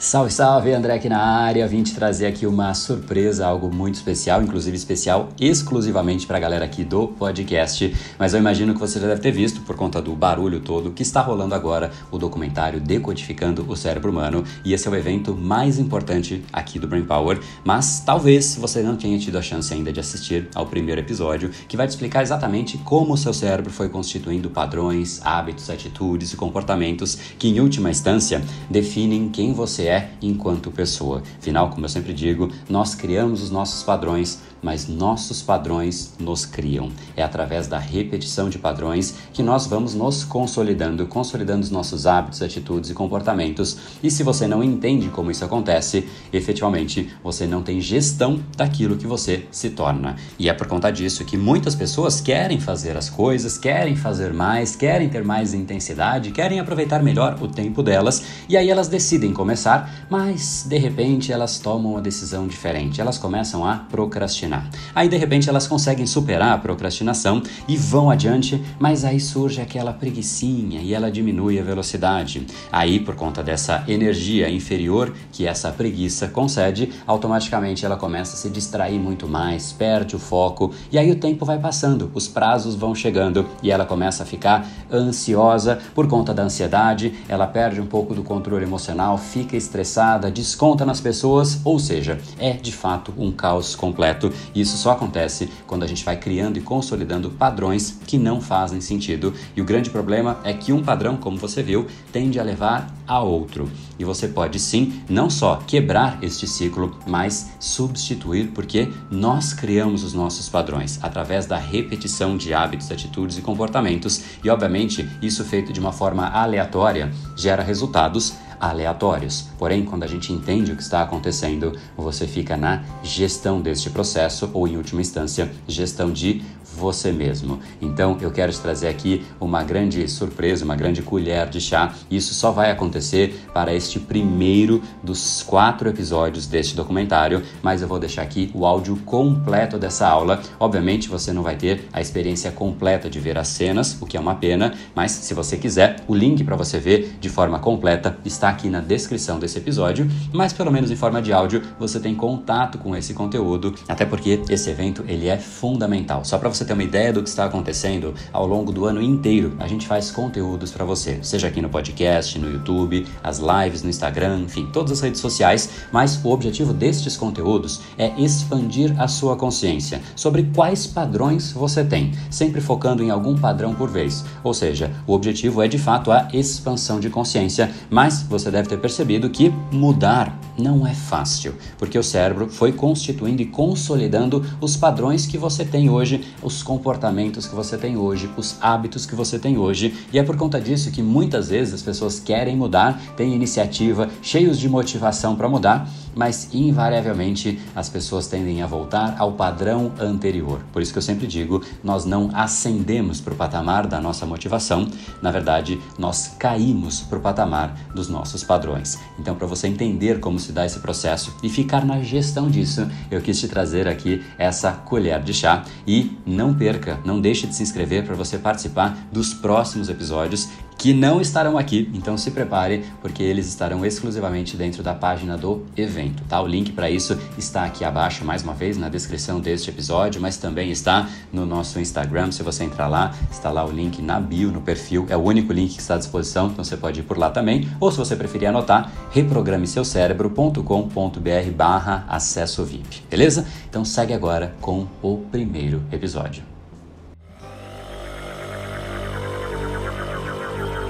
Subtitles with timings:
[0.00, 1.66] Salve, salve, André aqui na área.
[1.66, 6.64] Vim te trazer aqui uma surpresa, algo muito especial, inclusive especial exclusivamente para a galera
[6.64, 7.92] aqui do podcast.
[8.16, 11.02] Mas eu imagino que você já deve ter visto, por conta do barulho todo, que
[11.02, 14.44] está rolando agora o documentário Decodificando o Cérebro Humano.
[14.64, 17.40] E esse é o evento mais importante aqui do Brain Power.
[17.64, 21.76] Mas talvez você não tenha tido a chance ainda de assistir ao primeiro episódio, que
[21.76, 27.18] vai te explicar exatamente como o seu cérebro foi constituindo padrões, hábitos, atitudes e comportamentos
[27.36, 28.40] que, em última instância,
[28.70, 29.87] definem quem você é
[30.20, 31.22] enquanto pessoa.
[31.38, 36.90] Afinal, como eu sempre digo, nós criamos os nossos padrões, mas nossos padrões nos criam.
[37.16, 42.42] É através da repetição de padrões que nós vamos nos consolidando, consolidando os nossos hábitos,
[42.42, 43.76] atitudes e comportamentos.
[44.02, 49.06] E se você não entende como isso acontece, efetivamente você não tem gestão daquilo que
[49.06, 50.16] você se torna.
[50.38, 54.74] E é por conta disso que muitas pessoas querem fazer as coisas, querem fazer mais,
[54.74, 60.06] querem ter mais intensidade, querem aproveitar melhor o tempo delas e aí elas decidem começar,
[60.10, 63.00] mas de repente elas tomam uma decisão diferente.
[63.00, 64.47] Elas começam a procrastinar.
[64.94, 69.92] Aí de repente elas conseguem superar a procrastinação e vão adiante, mas aí surge aquela
[69.92, 72.46] preguiçinha e ela diminui a velocidade.
[72.72, 78.50] Aí por conta dessa energia inferior que essa preguiça concede, automaticamente ela começa a se
[78.50, 82.94] distrair muito mais, perde o foco e aí o tempo vai passando, os prazos vão
[82.94, 88.14] chegando e ela começa a ficar ansiosa por conta da ansiedade, ela perde um pouco
[88.14, 93.74] do controle emocional, fica estressada, desconta nas pessoas, ou seja, é de fato um caos
[93.74, 94.32] completo.
[94.54, 98.80] E isso só acontece quando a gente vai criando e consolidando padrões que não fazem
[98.80, 99.32] sentido.
[99.56, 103.20] E o grande problema é que um padrão, como você viu, tende a levar a
[103.20, 103.70] outro.
[103.98, 110.12] E você pode sim não só quebrar este ciclo, mas substituir, porque nós criamos os
[110.12, 114.22] nossos padrões através da repetição de hábitos, atitudes e comportamentos.
[114.44, 119.48] E obviamente, isso feito de uma forma aleatória gera resultados aleatórios.
[119.58, 124.50] Porém, quando a gente entende o que está acontecendo, você fica na gestão deste processo
[124.52, 126.42] ou, em última instância, gestão de
[126.78, 127.58] você mesmo.
[127.82, 131.92] Então, eu quero te trazer aqui uma grande surpresa, uma grande colher de chá.
[132.10, 137.98] Isso só vai acontecer para este primeiro dos quatro episódios deste documentário, mas eu vou
[137.98, 140.40] deixar aqui o áudio completo dessa aula.
[140.60, 144.20] Obviamente, você não vai ter a experiência completa de ver as cenas, o que é
[144.20, 148.48] uma pena, mas se você quiser, o link para você ver de forma completa está
[148.48, 152.78] aqui na descrição desse episódio, mas pelo menos em forma de áudio você tem contato
[152.78, 156.24] com esse conteúdo, até porque esse evento ele é fundamental.
[156.24, 159.54] Só para você ter uma ideia do que está acontecendo, ao longo do ano inteiro.
[159.58, 163.88] A gente faz conteúdos para você, seja aqui no podcast, no YouTube, as lives no
[163.88, 169.34] Instagram, enfim, todas as redes sociais, mas o objetivo destes conteúdos é expandir a sua
[169.34, 174.24] consciência sobre quais padrões você tem, sempre focando em algum padrão por vez.
[174.44, 178.78] Ou seja, o objetivo é de fato a expansão de consciência, mas você deve ter
[178.78, 185.26] percebido que mudar não é fácil, porque o cérebro foi constituindo e consolidando os padrões
[185.26, 189.58] que você tem hoje, os comportamentos que você tem hoje, os hábitos que você tem
[189.58, 194.08] hoje, e é por conta disso que muitas vezes as pessoas querem mudar, têm iniciativa,
[194.22, 200.60] cheios de motivação para mudar, mas invariavelmente as pessoas tendem a voltar ao padrão anterior.
[200.72, 204.88] Por isso que eu sempre digo, nós não ascendemos para o patamar da nossa motivação,
[205.22, 208.98] na verdade, nós caímos para o patamar dos nossos padrões.
[209.18, 213.20] Então, para você entender como se dá esse processo e ficar na gestão disso, eu
[213.20, 217.64] quis te trazer aqui essa colher de chá e não perca, não deixe de se
[217.64, 223.22] inscrever para você participar dos próximos episódios que não estarão aqui, então se prepare porque
[223.22, 226.40] eles estarão exclusivamente dentro da página do evento, tá?
[226.40, 230.36] O link para isso está aqui abaixo, mais uma vez, na descrição deste episódio, mas
[230.36, 234.52] também está no nosso Instagram, se você entrar lá, está lá o link na bio,
[234.52, 237.18] no perfil, é o único link que está à disposição, então você pode ir por
[237.18, 243.44] lá também, ou se você preferir anotar, reprogrameseucerebro.com.br barra acesso VIP, beleza?
[243.68, 246.47] Então segue agora com o primeiro episódio.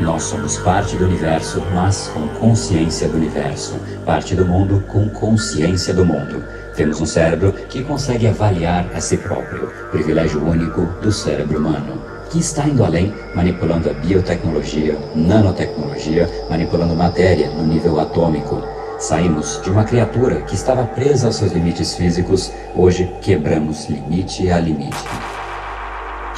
[0.00, 3.74] Nós somos parte do universo, mas com consciência do universo.
[4.06, 6.44] Parte do mundo com consciência do mundo.
[6.76, 9.68] Temos um cérebro que consegue avaliar a si próprio.
[9.90, 12.00] Privilégio único do cérebro humano.
[12.30, 18.62] Que está indo além, manipulando a biotecnologia, nanotecnologia, manipulando matéria no nível atômico.
[19.00, 24.60] Saímos de uma criatura que estava presa aos seus limites físicos, hoje quebramos limite a
[24.60, 25.37] limite.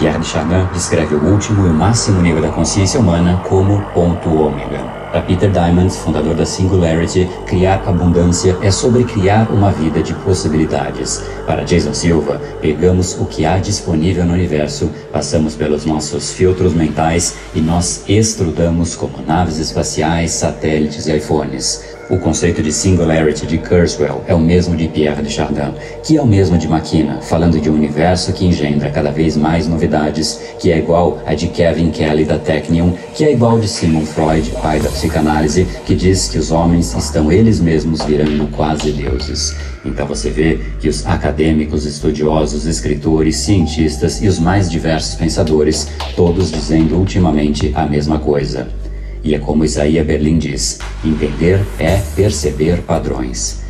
[0.00, 4.79] Pierre de descreve o último e o máximo nível da consciência humana como ponto ômega.
[5.12, 11.23] Para Peter Diamond, fundador da Singularity, criar abundância é sobre criar uma vida de possibilidades.
[11.47, 17.37] Para Jason Silva, pegamos o que há disponível no universo, passamos pelos nossos filtros mentais
[17.55, 22.00] e nós estrudamos como naves espaciais, satélites e iPhones.
[22.11, 25.73] O conceito de singularity de Kurzweil é o mesmo de Pierre de Chardin,
[26.03, 29.69] que é o mesmo de Makina, falando de um universo que engendra cada vez mais
[29.69, 34.07] novidades, que é igual a de Kevin Kelly da Technion, que é igual de Sigmund
[34.07, 39.55] Freud, pai da psicanálise, que diz que os homens estão eles mesmos virando quase deuses.
[39.85, 45.87] Então você vê que os acadêmicos, estudiosos, escritores, cientistas e os mais diversos pensadores,
[46.17, 48.80] todos dizendo ultimamente a mesma coisa.
[49.22, 53.61] E é como Isaías Berlim diz: entender é perceber padrões.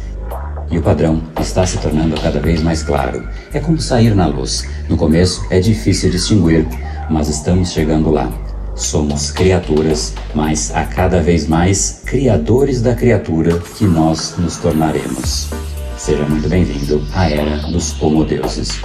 [0.70, 3.26] E o padrão está se tornando cada vez mais claro.
[3.52, 4.68] É como sair na luz.
[4.88, 6.64] No começo é difícil distinguir,
[7.10, 8.32] mas estamos chegando lá.
[8.76, 15.50] Somos criaturas, mas a cada vez mais criadores da criatura que nós nos tornaremos.
[15.98, 18.80] Seja muito bem-vindo à Era dos Homodeuses.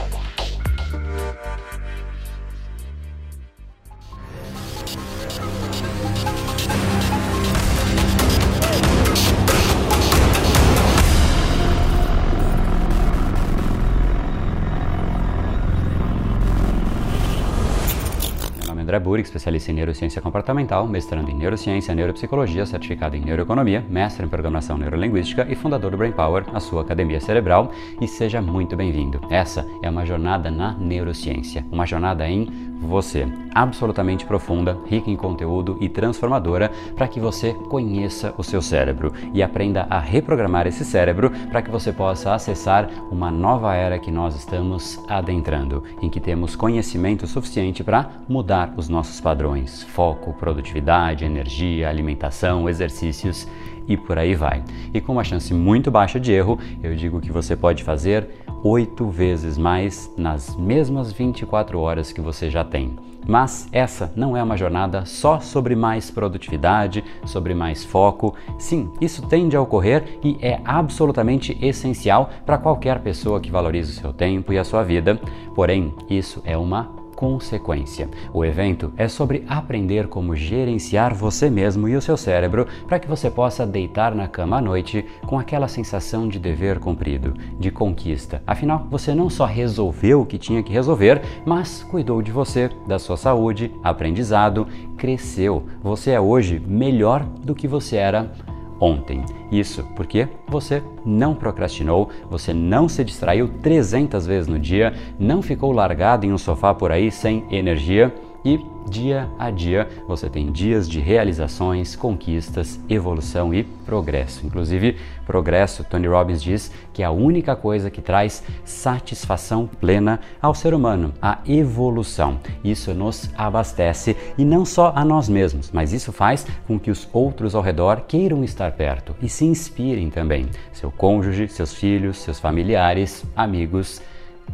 [18.96, 24.30] André Burick, especialista em neurociência comportamental, mestrando em neurociência, neuropsicologia, certificado em neuroeconomia, mestre em
[24.30, 29.20] programação neurolinguística e fundador do Brain Power, a sua academia cerebral, e seja muito bem-vindo.
[29.30, 32.48] Essa é uma jornada na neurociência, uma jornada em
[32.82, 39.14] você, absolutamente profunda, rica em conteúdo e transformadora para que você conheça o seu cérebro
[39.34, 44.12] e aprenda a reprogramar esse cérebro para que você possa acessar uma nova era que
[44.12, 51.26] nós estamos adentrando, em que temos conhecimento suficiente para mudar os nossos padrões, foco, produtividade,
[51.26, 53.48] energia, alimentação, exercícios
[53.88, 54.64] e por aí vai.
[54.94, 58.28] E com uma chance muito baixa de erro, eu digo que você pode fazer
[58.66, 62.96] oito vezes mais nas mesmas 24 horas que você já tem.
[63.28, 68.34] Mas essa não é uma jornada só sobre mais produtividade, sobre mais foco.
[68.58, 74.02] Sim, isso tende a ocorrer e é absolutamente essencial para qualquer pessoa que valorize o
[74.02, 75.20] seu tempo e a sua vida.
[75.54, 78.10] Porém, isso é uma consequência.
[78.34, 83.08] O evento é sobre aprender como gerenciar você mesmo e o seu cérebro para que
[83.08, 88.44] você possa deitar na cama à noite com aquela sensação de dever cumprido, de conquista.
[88.46, 93.00] Afinal, você não só resolveu o que tinha que resolver, mas cuidou de você, da
[93.00, 94.68] sua saúde, aprendizado,
[94.98, 95.64] cresceu.
[95.82, 98.32] Você é hoje melhor do que você era
[98.80, 99.24] ontem.
[99.52, 105.72] Isso porque você não procrastinou, você não se distraiu 300 vezes no dia, não ficou
[105.72, 108.14] largado em um sofá por aí sem energia
[108.44, 108.60] e
[108.90, 114.46] dia a dia você tem dias de realizações, conquistas, evolução e progresso.
[114.46, 120.54] Inclusive, progresso, Tony Robbins diz que é a única coisa que traz satisfação plena ao
[120.54, 122.40] ser humano, a evolução.
[122.64, 127.08] Isso nos abastece e não só a nós mesmos, mas isso faz com que os
[127.12, 130.48] outros ao redor queiram estar perto e se inspirem também.
[130.72, 134.02] Seu cônjuge, seus filhos, seus familiares, amigos,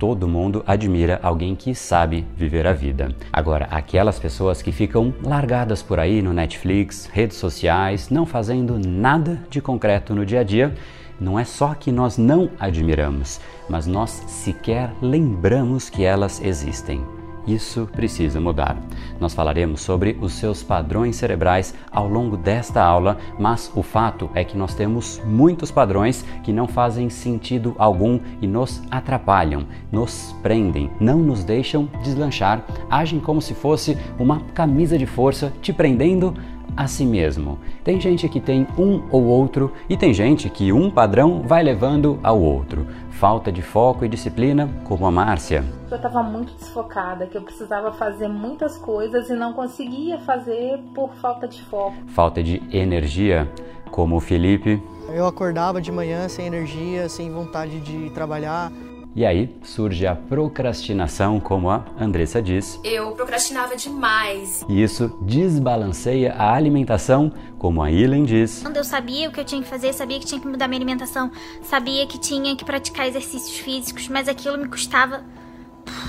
[0.01, 3.15] Todo mundo admira alguém que sabe viver a vida.
[3.31, 9.44] Agora, aquelas pessoas que ficam largadas por aí no Netflix, redes sociais, não fazendo nada
[9.48, 10.74] de concreto no dia a dia,
[11.19, 13.39] não é só que nós não admiramos,
[13.69, 17.06] mas nós sequer lembramos que elas existem.
[17.47, 18.77] Isso precisa mudar.
[19.19, 24.43] Nós falaremos sobre os seus padrões cerebrais ao longo desta aula, mas o fato é
[24.43, 30.89] que nós temos muitos padrões que não fazem sentido algum e nos atrapalham, nos prendem,
[30.99, 36.33] não nos deixam deslanchar, agem como se fosse uma camisa de força te prendendo
[36.75, 37.59] a si mesmo.
[37.83, 42.19] Tem gente que tem um ou outro e tem gente que um padrão vai levando
[42.23, 42.87] ao outro.
[43.11, 45.63] Falta de foco e disciplina, como a Márcia.
[45.90, 51.13] Eu estava muito desfocada, que eu precisava fazer muitas coisas e não conseguia fazer por
[51.16, 51.95] falta de foco.
[52.07, 53.51] Falta de energia,
[53.92, 54.81] como o Felipe.
[55.13, 58.71] Eu acordava de manhã sem energia, sem vontade de trabalhar
[59.13, 62.80] e aí surge a procrastinação, como a Andressa diz.
[62.83, 64.65] Eu procrastinava demais.
[64.69, 68.61] E isso desbalanceia a alimentação, como a Ilen diz.
[68.61, 70.77] Quando eu sabia o que eu tinha que fazer, sabia que tinha que mudar minha
[70.77, 71.30] alimentação,
[71.61, 75.21] sabia que tinha que praticar exercícios físicos, mas aquilo me custava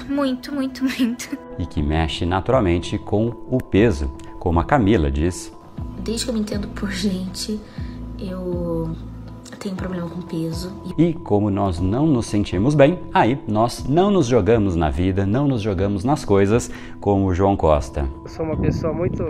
[0.08, 1.36] muito, muito, muito.
[1.58, 5.52] E que mexe naturalmente com o peso, como a Camila diz.
[5.98, 7.58] Desde que eu me entendo por gente,
[8.18, 8.94] eu
[9.62, 10.72] tenho problema com peso.
[10.98, 15.46] E como nós não nos sentimos bem, aí nós não nos jogamos na vida, não
[15.46, 16.68] nos jogamos nas coisas,
[17.00, 18.08] como o João Costa.
[18.24, 19.22] Eu sou uma pessoa muito,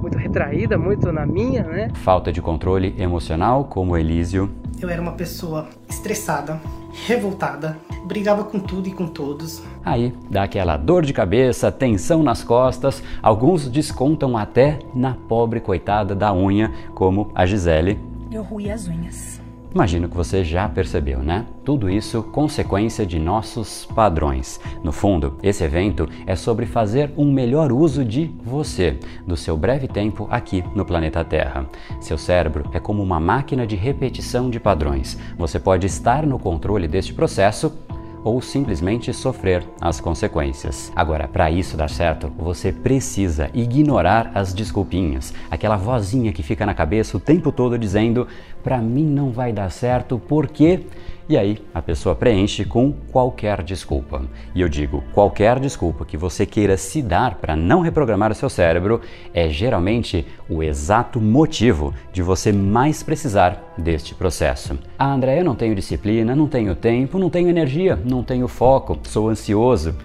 [0.00, 1.90] muito retraída, muito na minha, né?
[1.94, 4.48] Falta de controle emocional, como Elísio.
[4.80, 6.60] Eu era uma pessoa estressada,
[7.06, 7.76] revoltada,
[8.06, 9.60] brigava com tudo e com todos.
[9.84, 16.14] Aí dá aquela dor de cabeça, tensão nas costas, alguns descontam até na pobre coitada
[16.14, 19.33] da unha, como a Gisele eu ruí as unhas.
[19.74, 21.44] Imagino que você já percebeu, né?
[21.64, 24.60] Tudo isso consequência de nossos padrões.
[24.84, 29.88] No fundo, esse evento é sobre fazer um melhor uso de você, do seu breve
[29.88, 31.66] tempo aqui no planeta Terra.
[32.00, 35.18] Seu cérebro é como uma máquina de repetição de padrões.
[35.36, 37.76] Você pode estar no controle deste processo
[38.24, 40.90] ou simplesmente sofrer as consequências.
[40.96, 46.74] Agora, para isso dar certo, você precisa ignorar as desculpinhas, aquela vozinha que fica na
[46.74, 48.26] cabeça o tempo todo dizendo:
[48.62, 50.86] "Para mim não vai dar certo porque
[51.28, 54.22] e aí a pessoa preenche com qualquer desculpa.
[54.54, 58.50] E eu digo, qualquer desculpa que você queira se dar para não reprogramar o seu
[58.50, 59.00] cérebro
[59.32, 64.78] é geralmente o exato motivo de você mais precisar deste processo.
[64.98, 68.98] Ah, André, eu não tenho disciplina, não tenho tempo, não tenho energia, não tenho foco,
[69.04, 69.96] sou ansioso.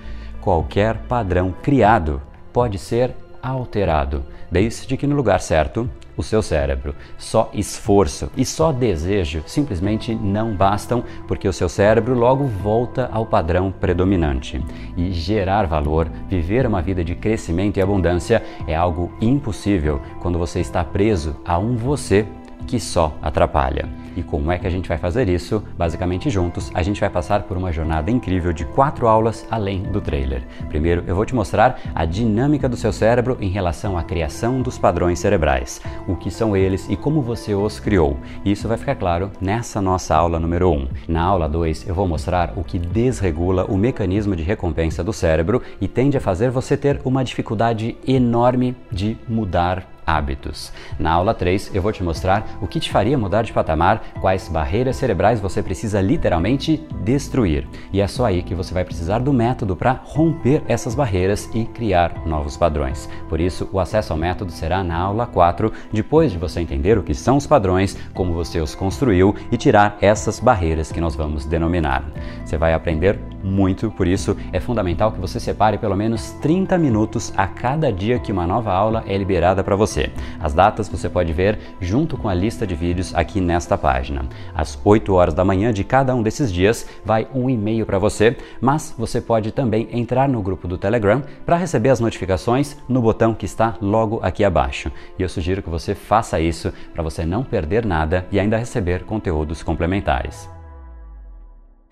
[0.41, 2.21] Qualquer padrão criado
[2.53, 6.93] pode ser alterado, desde que no lugar certo o seu cérebro.
[7.17, 13.25] Só esforço e só desejo simplesmente não bastam, porque o seu cérebro logo volta ao
[13.25, 14.61] padrão predominante.
[14.97, 20.59] E gerar valor, viver uma vida de crescimento e abundância é algo impossível quando você
[20.59, 22.27] está preso a um você
[22.67, 23.87] que só atrapalha.
[24.15, 25.63] E como é que a gente vai fazer isso?
[25.77, 30.01] Basicamente juntos, a gente vai passar por uma jornada incrível de quatro aulas além do
[30.01, 30.43] trailer.
[30.67, 34.77] Primeiro, eu vou te mostrar a dinâmica do seu cérebro em relação à criação dos
[34.77, 38.17] padrões cerebrais, o que são eles e como você os criou.
[38.43, 40.73] Isso vai ficar claro nessa nossa aula número 1.
[40.73, 40.87] Um.
[41.07, 45.61] Na aula 2, eu vou mostrar o que desregula o mecanismo de recompensa do cérebro
[45.79, 50.71] e tende a fazer você ter uma dificuldade enorme de mudar hábitos.
[50.97, 54.47] Na aula 3, eu vou te mostrar o que te faria mudar de patamar, quais
[54.47, 57.67] barreiras cerebrais você precisa literalmente destruir.
[57.93, 61.65] E é só aí que você vai precisar do método para romper essas barreiras e
[61.65, 63.09] criar novos padrões.
[63.27, 67.03] Por isso, o acesso ao método será na aula 4, depois de você entender o
[67.03, 71.45] que são os padrões, como você os construiu e tirar essas barreiras que nós vamos
[71.45, 72.03] denominar.
[72.43, 77.33] Você vai aprender muito, por isso é fundamental que você separe pelo menos 30 minutos
[77.35, 80.11] a cada dia que uma nova aula é liberada para você.
[80.39, 84.25] As datas você pode ver junto com a lista de vídeos aqui nesta página.
[84.53, 88.37] Às 8 horas da manhã de cada um desses dias vai um e-mail para você,
[88.59, 93.33] mas você pode também entrar no grupo do Telegram para receber as notificações no botão
[93.33, 94.91] que está logo aqui abaixo.
[95.17, 99.03] E eu sugiro que você faça isso para você não perder nada e ainda receber
[99.03, 100.58] conteúdos complementares.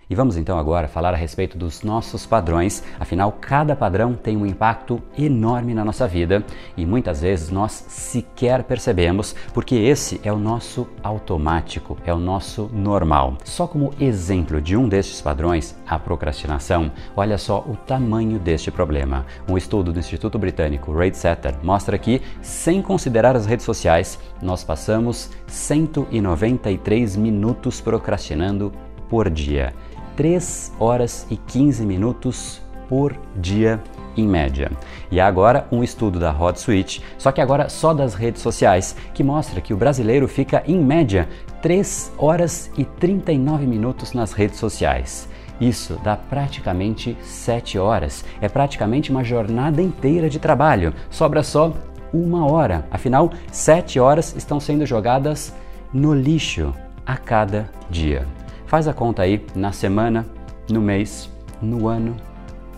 [0.09, 4.45] E vamos então agora falar a respeito dos nossos padrões, afinal, cada padrão tem um
[4.45, 6.45] impacto enorme na nossa vida
[6.77, 12.69] e muitas vezes nós sequer percebemos, porque esse é o nosso automático, é o nosso
[12.71, 13.37] normal.
[13.43, 19.25] Só como exemplo de um destes padrões, a procrastinação, olha só o tamanho deste problema.
[19.45, 24.63] Um estudo do Instituto Britânico Rate Setter mostra que, sem considerar as redes sociais, nós
[24.63, 28.71] passamos 193 minutos procrastinando
[29.09, 29.73] por dia.
[30.17, 33.81] 3 horas e 15 minutos por dia
[34.17, 34.71] em média.
[35.12, 39.24] E agora um estudo da Hot Suite, só que agora só das redes sociais, que
[39.24, 41.29] mostra que o brasileiro fica em média
[41.62, 45.29] 3 horas e 39 minutos nas redes sociais.
[45.62, 48.25] Isso dá praticamente 7 horas.
[48.41, 50.93] É praticamente uma jornada inteira de trabalho.
[51.09, 51.74] Sobra só
[52.13, 52.88] uma hora.
[52.91, 55.53] Afinal, 7 horas estão sendo jogadas
[55.93, 56.74] no lixo
[57.05, 58.37] a cada dia.
[58.67, 60.25] Faz a conta aí na semana,
[60.69, 61.29] no mês,
[61.62, 62.17] no ano,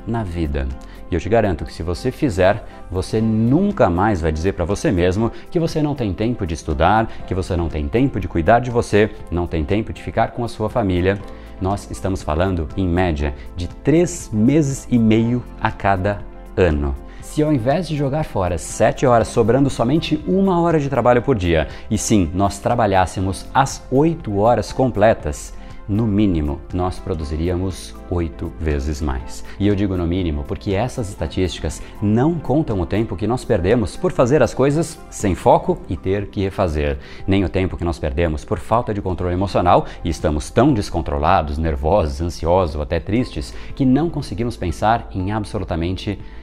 [0.06, 0.68] na vida.
[1.10, 4.92] E eu te garanto que se você fizer, você nunca mais vai dizer para você
[4.92, 8.60] mesmo que você não tem tempo de estudar, que você não tem tempo de cuidar
[8.60, 11.20] de você, não tem tempo de ficar com a sua família.
[11.60, 16.20] Nós estamos falando, em média, de três meses e meio a cada
[16.56, 16.94] ano.
[17.20, 21.36] Se ao invés de jogar fora sete horas, sobrando somente uma hora de trabalho por
[21.36, 25.58] dia, e sim, nós trabalhássemos as oito horas completas,
[25.90, 29.44] no mínimo, nós produziríamos oito vezes mais.
[29.60, 33.98] E eu digo no mínimo porque essas estatísticas não contam o tempo que nós perdemos
[33.98, 37.98] por fazer as coisas sem foco e ter que refazer, nem o tempo que nós
[37.98, 43.52] perdemos por falta de controle emocional e estamos tão descontrolados, nervosos, ansiosos ou até tristes
[43.76, 46.39] que não conseguimos pensar em absolutamente nada.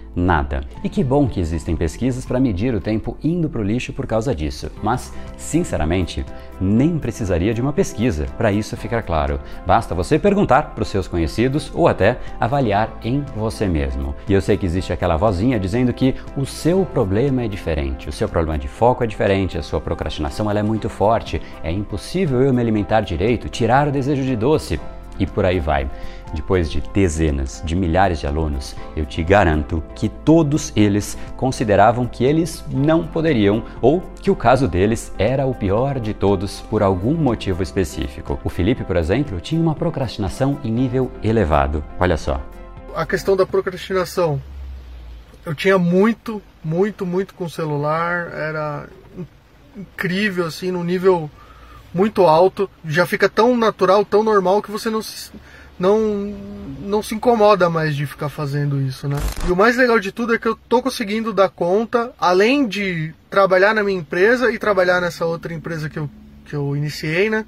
[0.83, 4.07] E que bom que existem pesquisas para medir o tempo indo para o lixo por
[4.07, 6.25] causa disso, mas, sinceramente,
[6.61, 9.39] nem precisaria de uma pesquisa para isso ficar claro.
[9.67, 14.15] Basta você perguntar para os seus conhecidos ou até avaliar em você mesmo.
[14.27, 18.13] E eu sei que existe aquela vozinha dizendo que o seu problema é diferente, o
[18.13, 22.55] seu problema de foco é diferente, a sua procrastinação é muito forte, é impossível eu
[22.55, 24.81] me alimentar direito, tirar o desejo de doce.
[25.19, 25.89] E por aí vai.
[26.35, 32.25] Depois de dezenas de milhares de alunos, eu te garanto que todos eles consideravam que
[32.25, 37.15] eles não poderiam ou que o caso deles era o pior de todos por algum
[37.15, 38.39] motivo específico.
[38.43, 41.83] O Felipe, por exemplo, tinha uma procrastinação em nível elevado.
[41.99, 42.41] Olha só.
[42.95, 44.41] A questão da procrastinação.
[45.45, 48.89] Eu tinha muito, muito, muito com o celular, era
[49.77, 51.31] incrível assim, num nível
[51.97, 55.31] muito alto, já fica tão natural, tão normal que você não se,
[55.79, 55.99] não,
[56.81, 59.17] não se incomoda mais de ficar fazendo isso, né?
[59.49, 63.15] E o mais legal de tudo é que eu tô conseguindo dar conta, além de
[63.31, 66.11] trabalhar na minha empresa e trabalhar nessa outra empresa que eu,
[66.45, 67.47] que eu iniciei, né?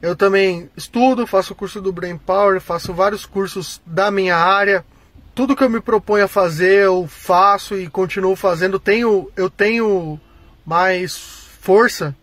[0.00, 4.84] Eu também estudo, faço o curso do Brain Power, faço vários cursos da minha área.
[5.34, 8.78] Tudo que eu me proponho a fazer, eu faço e continuo fazendo.
[8.78, 10.18] Tenho, eu tenho
[10.64, 11.16] mais
[11.60, 12.14] força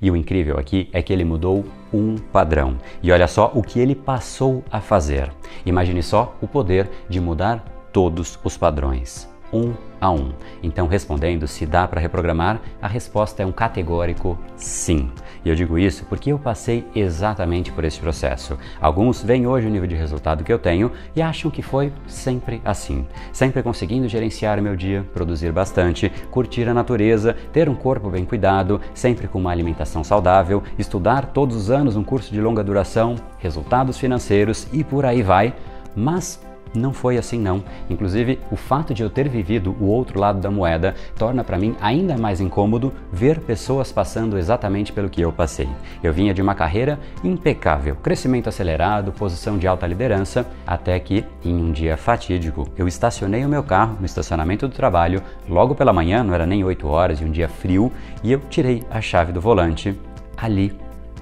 [0.00, 2.76] e o incrível aqui é que ele mudou um padrão.
[3.02, 5.32] E olha só o que ele passou a fazer.
[5.64, 10.32] Imagine só o poder de mudar todos os padrões um a um.
[10.62, 15.10] Então, respondendo se dá para reprogramar, a resposta é um categórico sim.
[15.44, 18.58] E eu digo isso porque eu passei exatamente por esse processo.
[18.80, 22.60] Alguns veem hoje o nível de resultado que eu tenho e acham que foi sempre
[22.64, 23.06] assim.
[23.32, 28.24] Sempre conseguindo gerenciar o meu dia, produzir bastante, curtir a natureza, ter um corpo bem
[28.24, 33.16] cuidado, sempre com uma alimentação saudável, estudar todos os anos um curso de longa duração,
[33.38, 35.54] resultados financeiros e por aí vai.
[35.96, 36.40] Mas
[36.74, 37.62] não foi assim não.
[37.88, 41.74] Inclusive, o fato de eu ter vivido o outro lado da moeda torna para mim
[41.80, 45.68] ainda mais incômodo ver pessoas passando exatamente pelo que eu passei.
[46.02, 51.54] Eu vinha de uma carreira impecável, crescimento acelerado, posição de alta liderança, até que, em
[51.54, 56.22] um dia fatídico, eu estacionei o meu carro no estacionamento do trabalho, logo pela manhã,
[56.22, 59.40] não era nem 8 horas e um dia frio, e eu tirei a chave do
[59.40, 59.98] volante.
[60.36, 60.72] Ali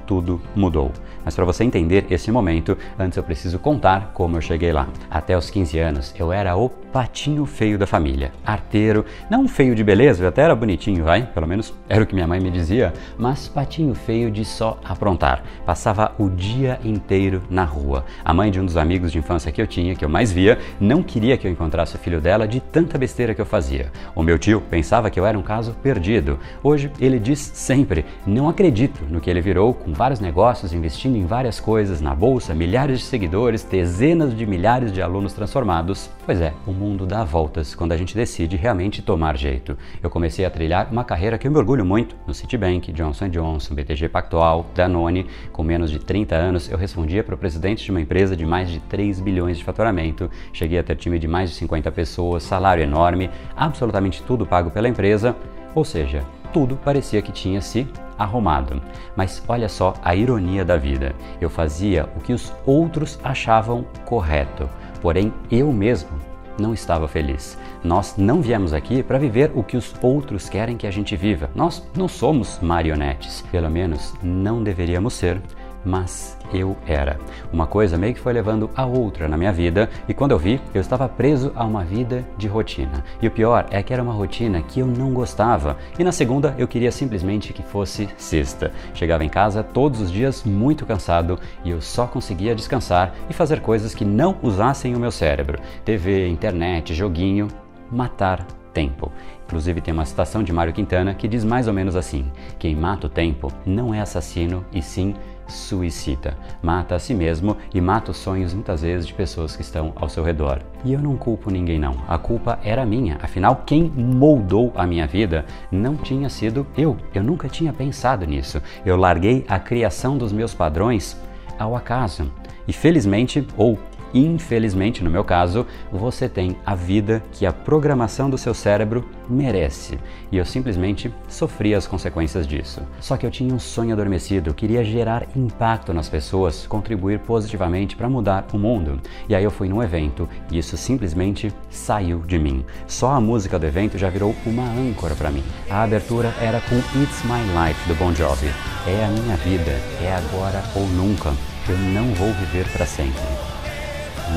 [0.06, 0.90] tudo mudou.
[1.24, 4.88] Mas para você entender esse momento, antes eu preciso contar como eu cheguei lá.
[5.10, 9.84] Até os 15 anos, eu era o patinho feio da família, arteiro, não feio de
[9.84, 12.92] beleza, eu até era bonitinho, vai, pelo menos era o que minha mãe me dizia,
[13.18, 15.42] mas patinho feio de só aprontar.
[15.66, 18.04] Passava o dia inteiro na rua.
[18.24, 20.58] A mãe de um dos amigos de infância que eu tinha, que eu mais via,
[20.80, 23.92] não queria que eu encontrasse o filho dela de tanta besteira que eu fazia.
[24.14, 26.38] O meu tio pensava que eu era um caso perdido.
[26.62, 31.26] Hoje ele diz sempre: "Não acredito no que ele virou com vários negócios, investindo em
[31.26, 36.08] várias coisas, na bolsa, milhares de seguidores, dezenas de milhares de alunos transformados.
[36.24, 39.76] Pois é, o mundo dá voltas quando a gente decide realmente tomar jeito.
[40.02, 43.74] Eu comecei a trilhar uma carreira que eu me orgulho muito no Citibank, Johnson Johnson,
[43.74, 45.26] BTG Pactual, Danone.
[45.52, 48.70] Com menos de 30 anos, eu respondia para o presidente de uma empresa de mais
[48.70, 50.30] de 3 bilhões de faturamento.
[50.52, 54.88] Cheguei a ter time de mais de 50 pessoas, salário enorme, absolutamente tudo pago pela
[54.88, 55.34] empresa.
[55.74, 57.86] Ou seja, tudo parecia que tinha se
[58.18, 58.82] arrumado.
[59.16, 61.14] Mas olha só a ironia da vida.
[61.40, 64.68] Eu fazia o que os outros achavam correto,
[65.00, 66.10] porém eu mesmo
[66.58, 67.56] não estava feliz.
[67.84, 71.48] Nós não viemos aqui para viver o que os outros querem que a gente viva.
[71.54, 75.40] Nós não somos marionetes, pelo menos não deveríamos ser
[75.84, 77.18] mas eu era.
[77.52, 80.60] Uma coisa meio que foi levando a outra na minha vida e quando eu vi,
[80.74, 83.04] eu estava preso a uma vida de rotina.
[83.20, 85.76] E o pior é que era uma rotina que eu não gostava.
[85.98, 88.72] E na segunda, eu queria simplesmente que fosse sexta.
[88.94, 93.60] Chegava em casa todos os dias muito cansado e eu só conseguia descansar e fazer
[93.60, 95.58] coisas que não usassem o meu cérebro.
[95.84, 97.48] TV, internet, joguinho,
[97.90, 99.10] matar tempo.
[99.44, 103.06] Inclusive tem uma citação de Mário Quintana que diz mais ou menos assim: quem mata
[103.06, 105.14] o tempo não é assassino e sim
[105.48, 109.92] suicida, mata a si mesmo e mata os sonhos muitas vezes de pessoas que estão
[109.96, 110.60] ao seu redor.
[110.84, 113.18] E eu não culpo ninguém não, a culpa era minha.
[113.22, 116.96] Afinal, quem moldou a minha vida não tinha sido eu.
[117.14, 118.62] Eu nunca tinha pensado nisso.
[118.84, 121.16] Eu larguei a criação dos meus padrões
[121.58, 122.30] ao acaso.
[122.66, 123.78] E felizmente, ou
[124.14, 129.98] Infelizmente, no meu caso, você tem a vida que a programação do seu cérebro merece.
[130.32, 132.80] E eu simplesmente sofri as consequências disso.
[133.00, 138.08] Só que eu tinha um sonho adormecido, queria gerar impacto nas pessoas, contribuir positivamente para
[138.08, 139.00] mudar o mundo.
[139.28, 142.64] E aí eu fui num evento e isso simplesmente saiu de mim.
[142.86, 145.44] Só a música do evento já virou uma âncora para mim.
[145.70, 148.48] A abertura era com It's My Life do Bon Jovi.
[148.86, 151.32] É a minha vida, é agora ou nunca.
[151.68, 153.47] Eu não vou viver para sempre.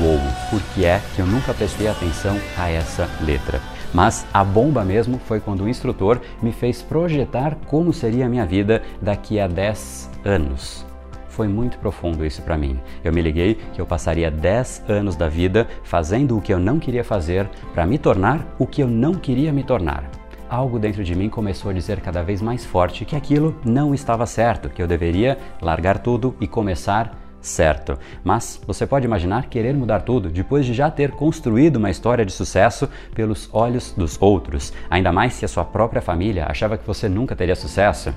[0.00, 0.18] Uou,
[0.50, 3.60] por que é que eu nunca prestei atenção a essa letra?
[3.92, 8.46] Mas a bomba mesmo foi quando o instrutor me fez projetar como seria a minha
[8.46, 10.86] vida daqui a 10 anos.
[11.28, 12.78] Foi muito profundo isso para mim.
[13.04, 16.78] Eu me liguei que eu passaria 10 anos da vida fazendo o que eu não
[16.78, 20.10] queria fazer para me tornar o que eu não queria me tornar.
[20.48, 24.26] Algo dentro de mim começou a dizer cada vez mais forte que aquilo não estava
[24.26, 27.98] certo, que eu deveria largar tudo e começar certo.
[28.24, 32.32] Mas você pode imaginar querer mudar tudo depois de já ter construído uma história de
[32.32, 37.08] sucesso pelos olhos dos outros, ainda mais se a sua própria família achava que você
[37.08, 38.14] nunca teria sucesso?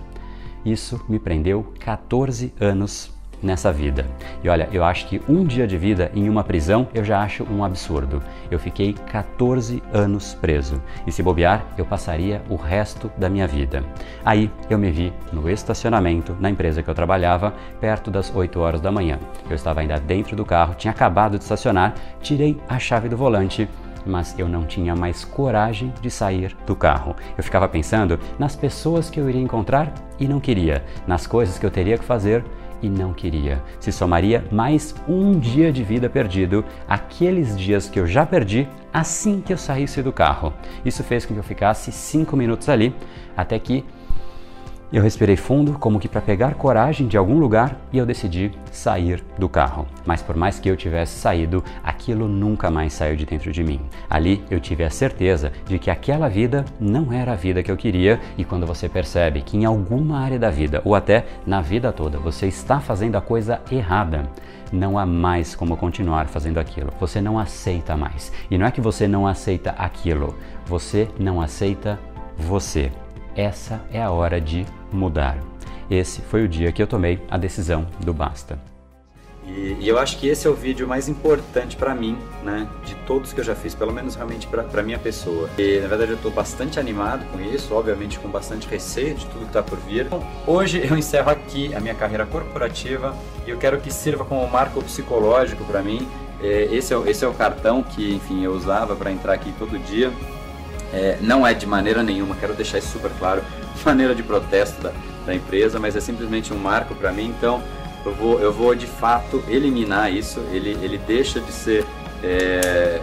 [0.63, 4.06] Isso me prendeu 14 anos nessa vida.
[4.43, 7.43] E olha, eu acho que um dia de vida em uma prisão eu já acho
[7.43, 8.21] um absurdo.
[8.50, 13.84] Eu fiquei 14 anos preso e se bobear, eu passaria o resto da minha vida.
[14.24, 18.82] Aí eu me vi no estacionamento na empresa que eu trabalhava, perto das 8 horas
[18.82, 19.19] da manhã.
[19.50, 23.67] Eu estava ainda dentro do carro, tinha acabado de estacionar, tirei a chave do volante
[24.06, 27.15] mas eu não tinha mais coragem de sair do carro.
[27.38, 31.65] Eu ficava pensando nas pessoas que eu iria encontrar e não queria, nas coisas que
[31.65, 32.45] eu teria que fazer
[32.81, 33.61] e não queria.
[33.79, 39.41] Se somaria mais um dia de vida perdido, aqueles dias que eu já perdi assim
[39.41, 40.53] que eu saísse do carro.
[40.85, 42.95] Isso fez com que eu ficasse cinco minutos ali,
[43.35, 43.83] até que
[44.93, 49.24] eu respirei fundo, como que para pegar coragem de algum lugar, e eu decidi sair
[49.38, 49.88] do carro.
[50.06, 53.82] Mas por mais que eu tivesse saído, aquilo nunca mais saiu de dentro de mim.
[54.10, 57.78] Ali eu tive a certeza de que aquela vida não era a vida que eu
[57.78, 61.91] queria, e quando você percebe que em alguma área da vida, ou até na vida
[61.91, 64.30] toda, você está fazendo a coisa errada,
[64.71, 66.91] não há mais como continuar fazendo aquilo.
[67.00, 68.32] Você não aceita mais.
[68.50, 72.00] E não é que você não aceita aquilo, você não aceita
[72.38, 72.91] você
[73.36, 75.38] essa é a hora de mudar.
[75.89, 78.60] Esse foi o dia que eu tomei a decisão do basta.
[79.48, 82.95] E, e eu acho que esse é o vídeo mais importante para mim, né, de
[83.08, 85.50] todos que eu já fiz, pelo menos realmente para minha pessoa.
[85.58, 89.41] E na verdade eu estou bastante animado com isso, obviamente com bastante receio de tudo
[89.41, 90.08] que está por vir.
[90.08, 94.48] Então, hoje eu encerro aqui a minha carreira corporativa e eu quero que sirva como
[94.48, 96.08] marco psicológico para mim.
[96.41, 99.78] É, esse é, esse é o cartão que, enfim, eu usava para entrar aqui todo
[99.80, 100.12] dia.
[100.93, 103.41] É, não é de maneira nenhuma, quero deixar isso super claro,
[103.86, 104.91] maneira de protesto da,
[105.26, 107.34] da empresa, mas é simplesmente um marco para mim.
[107.38, 107.62] Então
[108.06, 110.39] eu vou, eu vou de fato eliminar isso.
[110.52, 111.86] Ele, ele deixa de ser
[112.24, 113.02] é,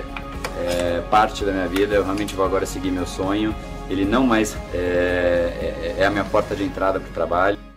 [0.65, 1.95] é, parte da minha vida.
[1.95, 3.55] Eu realmente vou agora seguir meu sonho.
[3.91, 7.72] Ele não mais é, é, é a minha porta de entrada para o trabalho.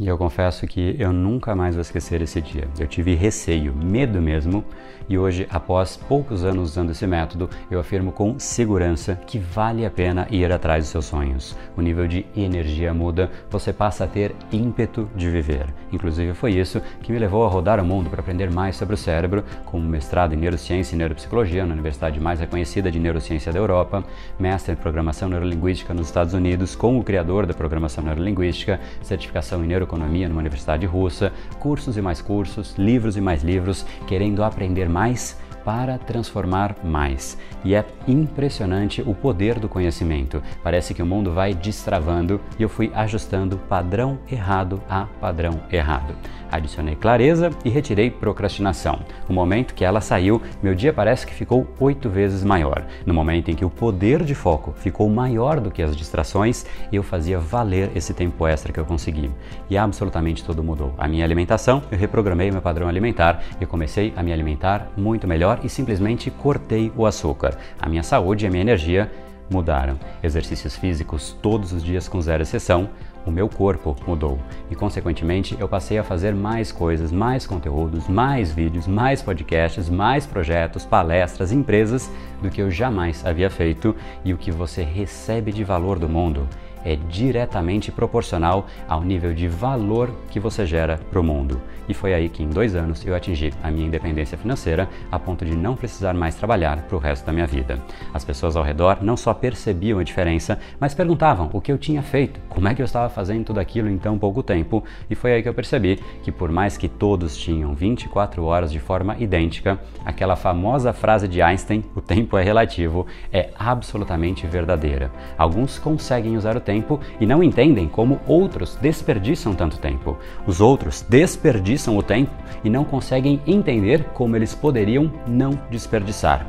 [0.00, 2.66] E eu confesso que eu nunca mais vou esquecer esse dia.
[2.80, 4.64] Eu tive receio, medo mesmo,
[5.08, 9.90] e hoje, após poucos anos usando esse método, eu afirmo com segurança que vale a
[9.90, 11.54] pena ir atrás dos seus sonhos.
[11.76, 15.66] O nível de energia muda, você passa a ter ímpeto de viver.
[15.92, 18.98] Inclusive, foi isso que me levou a rodar o mundo para aprender mais sobre o
[18.98, 23.58] cérebro, com um mestrado em neurociência e neuropsicologia na universidade mais reconhecida de neurociência da
[23.58, 24.02] Europa,
[24.40, 29.68] mestre em programação neurolinguística nos Estados Unidos, com o criador da programação neurolinguística, certificação em
[29.84, 35.38] neuroeconomia numa universidade russa, cursos e mais cursos, livros e mais livros, querendo aprender mais
[35.64, 37.38] para transformar mais.
[37.64, 40.42] E é impressionante o poder do conhecimento.
[40.62, 46.14] Parece que o mundo vai destravando e eu fui ajustando padrão errado a padrão errado.
[46.50, 49.00] Adicionei clareza e retirei procrastinação.
[49.28, 52.84] No momento que ela saiu, meu dia parece que ficou oito vezes maior.
[53.04, 57.02] No momento em que o poder de foco ficou maior do que as distrações, eu
[57.02, 59.30] fazia valer esse tempo extra que eu consegui.
[59.68, 60.94] E absolutamente tudo mudou.
[60.96, 65.53] A minha alimentação, eu reprogramei meu padrão alimentar e comecei a me alimentar muito melhor
[65.62, 67.56] e simplesmente cortei o açúcar.
[67.80, 69.10] A minha saúde e a minha energia
[69.50, 69.98] mudaram.
[70.22, 72.88] Exercícios físicos todos os dias com zero exceção,
[73.26, 74.38] o meu corpo mudou
[74.70, 80.26] e, consequentemente, eu passei a fazer mais coisas, mais conteúdos, mais vídeos, mais podcasts, mais
[80.26, 82.10] projetos, palestras, empresas
[82.42, 86.46] do que eu jamais havia feito e o que você recebe de valor do mundo
[86.84, 91.60] é diretamente proporcional ao nível de valor que você gera para o mundo.
[91.88, 95.44] E foi aí que em dois anos eu atingi a minha independência financeira a ponto
[95.44, 97.78] de não precisar mais trabalhar para o resto da minha vida.
[98.12, 102.02] As pessoas ao redor não só percebiam a diferença, mas perguntavam o que eu tinha
[102.02, 104.82] feito, como é que eu estava fazendo tudo aquilo em tão pouco tempo.
[105.10, 108.78] E foi aí que eu percebi que, por mais que todos tinham 24 horas de
[108.78, 115.10] forma idêntica, aquela famosa frase de Einstein, o tempo é relativo, é absolutamente verdadeira.
[115.36, 120.16] Alguns conseguem usar o tempo e não entendem como outros desperdiçam tanto tempo.
[120.46, 122.30] Os outros desperdiçam o tempo
[122.62, 126.46] e não conseguem entender como eles poderiam não desperdiçar.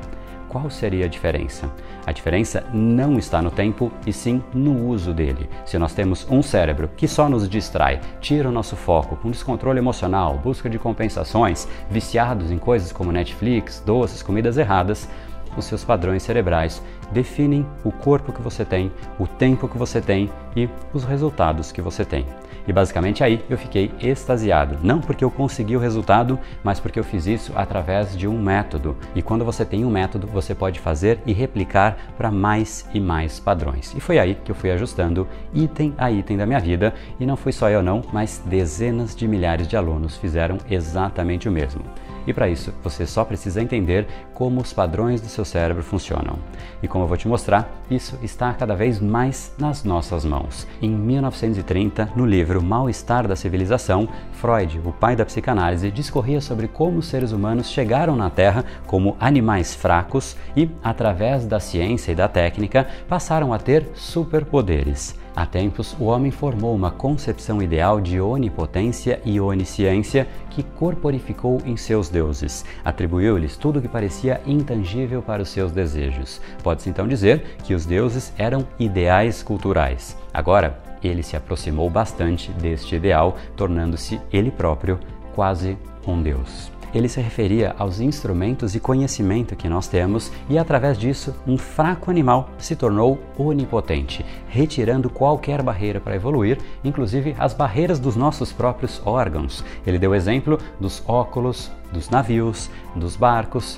[0.47, 1.69] Qual seria a diferença?
[2.05, 5.49] A diferença não está no tempo e sim no uso dele.
[5.65, 9.79] Se nós temos um cérebro que só nos distrai, tira o nosso foco com descontrole
[9.79, 15.09] emocional, busca de compensações, viciados em coisas como Netflix, doces, comidas erradas,
[15.57, 20.29] os seus padrões cerebrais definem o corpo que você tem, o tempo que você tem
[20.55, 22.25] e os resultados que você tem.
[22.67, 24.77] E basicamente aí eu fiquei extasiado.
[24.81, 28.97] Não porque eu consegui o resultado, mas porque eu fiz isso através de um método.
[29.15, 33.39] E quando você tem um método, você pode fazer e replicar para mais e mais
[33.39, 33.93] padrões.
[33.95, 36.93] E foi aí que eu fui ajustando item a item da minha vida.
[37.19, 41.51] E não fui só eu não, mas dezenas de milhares de alunos fizeram exatamente o
[41.51, 41.83] mesmo.
[42.27, 46.37] E para isso, você só precisa entender como os padrões do seu cérebro funcionam.
[46.81, 50.67] E como eu vou te mostrar, isso está cada vez mais nas nossas mãos.
[50.81, 56.99] Em 1930, no livro Mal-Estar da Civilização, Freud, o pai da psicanálise, discorria sobre como
[56.99, 62.27] os seres humanos chegaram na Terra como animais fracos e, através da ciência e da
[62.27, 65.24] técnica, passaram a ter superpoderes.
[65.35, 71.75] Há tempos, o homem formou uma concepção ideal de onipotência e onisciência que corporificou em
[71.75, 72.63] seus deuses.
[72.85, 76.39] Atribuiu-lhes tudo o que parecia intangível para os seus desejos.
[76.63, 80.15] Pode-se então dizer que os deuses eram ideais culturais.
[80.33, 84.97] Agora, ele se aproximou bastante deste ideal, tornando-se ele próprio
[85.35, 90.97] quase um deus ele se referia aos instrumentos e conhecimento que nós temos e, através
[90.97, 97.99] disso, um fraco animal se tornou onipotente, retirando qualquer barreira para evoluir, inclusive as barreiras
[97.99, 99.61] dos nossos próprios órgãos.
[99.85, 103.77] Ele deu exemplo dos óculos, dos navios, dos barcos,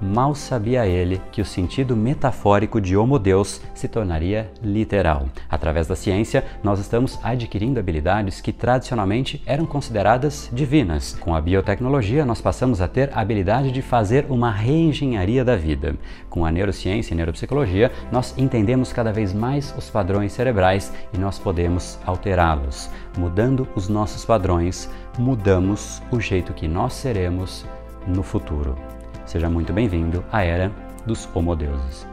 [0.00, 5.28] mal sabia ele que o sentido metafórico de Homo Deus se tornaria literal.
[5.48, 11.16] Através da ciência, nós estamos adquirindo habilidades que tradicionalmente eram consideradas divinas.
[11.20, 15.94] Com a biotecnologia, nós passamos a ter a habilidade de fazer uma reengenharia da vida.
[16.28, 21.38] Com a neurociência e neuropsicologia, nós entendemos cada vez mais os padrões cerebrais e nós
[21.38, 22.90] podemos alterá-los.
[23.18, 27.66] Mudando os nossos padrões, mudamos o jeito que nós seremos
[28.06, 28.99] no futuro.
[29.30, 30.72] Seja muito bem-vindo à era
[31.06, 32.04] dos homodeuses.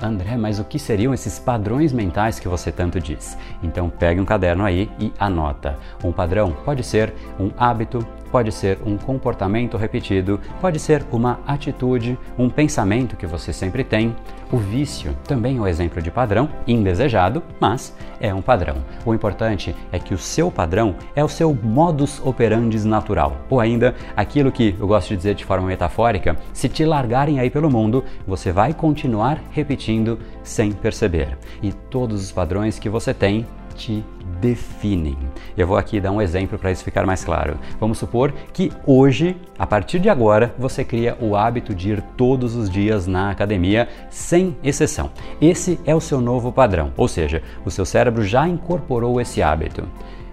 [0.00, 3.36] André, mas o que seriam esses padrões mentais que você tanto diz?
[3.62, 5.78] Então pegue um caderno aí e anota.
[6.02, 7.98] Um padrão pode ser um hábito,
[8.36, 14.14] pode ser um comportamento repetido, pode ser uma atitude, um pensamento que você sempre tem.
[14.52, 18.76] O vício também é um exemplo de padrão, indesejado, mas é um padrão.
[19.06, 23.94] O importante é que o seu padrão é o seu modus operandi natural, ou ainda
[24.14, 28.04] aquilo que eu gosto de dizer de forma metafórica: se te largarem aí pelo mundo,
[28.26, 31.38] você vai continuar repetindo sem perceber.
[31.62, 34.04] E todos os padrões que você tem te
[34.40, 35.16] definem.
[35.56, 37.58] Eu vou aqui dar um exemplo para isso ficar mais claro.
[37.80, 42.54] Vamos supor que hoje, a partir de agora, você cria o hábito de ir todos
[42.54, 45.10] os dias na academia, sem exceção.
[45.40, 49.88] Esse é o seu novo padrão, ou seja, o seu cérebro já incorporou esse hábito.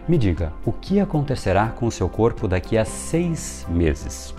[0.07, 4.35] Me diga, o que acontecerá com o seu corpo daqui a seis meses?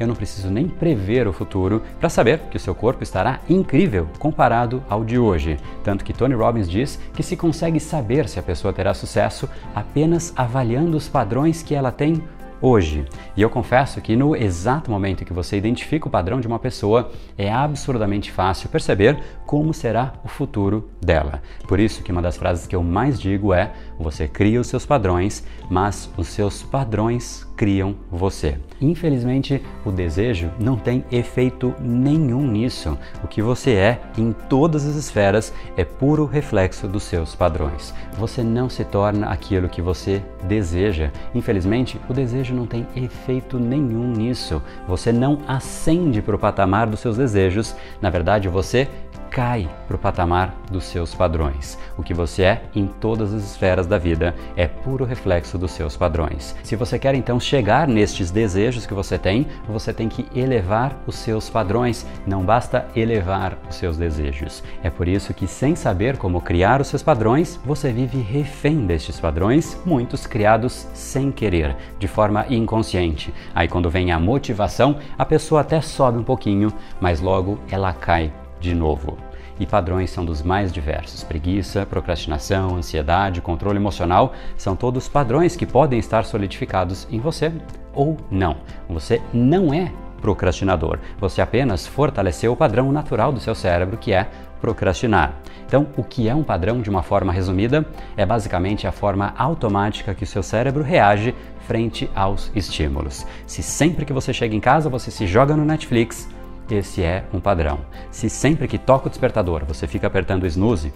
[0.00, 4.08] Eu não preciso nem prever o futuro para saber que o seu corpo estará incrível
[4.18, 5.58] comparado ao de hoje.
[5.84, 10.32] Tanto que Tony Robbins diz que se consegue saber se a pessoa terá sucesso apenas
[10.34, 12.22] avaliando os padrões que ela tem
[12.60, 13.04] hoje.
[13.36, 17.10] E eu confesso que no exato momento que você identifica o padrão de uma pessoa,
[17.36, 21.42] é absurdamente fácil perceber como será o futuro dela.
[21.66, 24.86] Por isso que uma das frases que eu mais digo é: você cria os seus
[24.86, 28.56] padrões, mas os seus padrões criam você.
[28.80, 32.96] Infelizmente, o desejo não tem efeito nenhum nisso.
[33.22, 37.92] O que você é em todas as esferas é puro reflexo dos seus padrões.
[38.18, 41.10] Você não se torna aquilo que você deseja.
[41.34, 44.62] Infelizmente, o desejo não tem efeito nenhum nisso.
[44.88, 47.76] Você não ascende para o patamar dos seus desejos.
[48.00, 48.88] Na verdade, você
[49.30, 51.78] cai para o patamar dos seus padrões.
[51.96, 55.96] O que você é em todas as esferas da vida é puro reflexo dos seus
[55.96, 56.56] padrões.
[56.64, 61.14] Se você quer então chegar nestes desejos que você tem, você tem que elevar os
[61.14, 64.62] seus padrões, não basta elevar os seus desejos.
[64.82, 69.20] É por isso que, sem saber como criar os seus padrões, você vive refém destes
[69.20, 73.32] padrões, muitos criados sem querer, de forma inconsciente.
[73.54, 78.32] Aí, quando vem a motivação, a pessoa até sobe um pouquinho, mas logo ela cai
[78.60, 79.16] de novo.
[79.58, 81.22] E padrões são dos mais diversos.
[81.22, 87.52] Preguiça, procrastinação, ansiedade, controle emocional são todos padrões que podem estar solidificados em você
[87.92, 88.56] ou não.
[88.88, 90.98] Você não é procrastinador.
[91.18, 94.28] Você apenas fortaleceu o padrão natural do seu cérebro, que é
[94.60, 95.34] procrastinar.
[95.66, 97.86] Então, o que é um padrão de uma forma resumida?
[98.16, 101.34] É basicamente a forma automática que o seu cérebro reage
[101.66, 103.26] frente aos estímulos.
[103.46, 106.28] Se sempre que você chega em casa você se joga no Netflix,
[106.74, 107.80] esse é um padrão.
[108.10, 110.92] Se sempre que toca o despertador você fica apertando o snooze,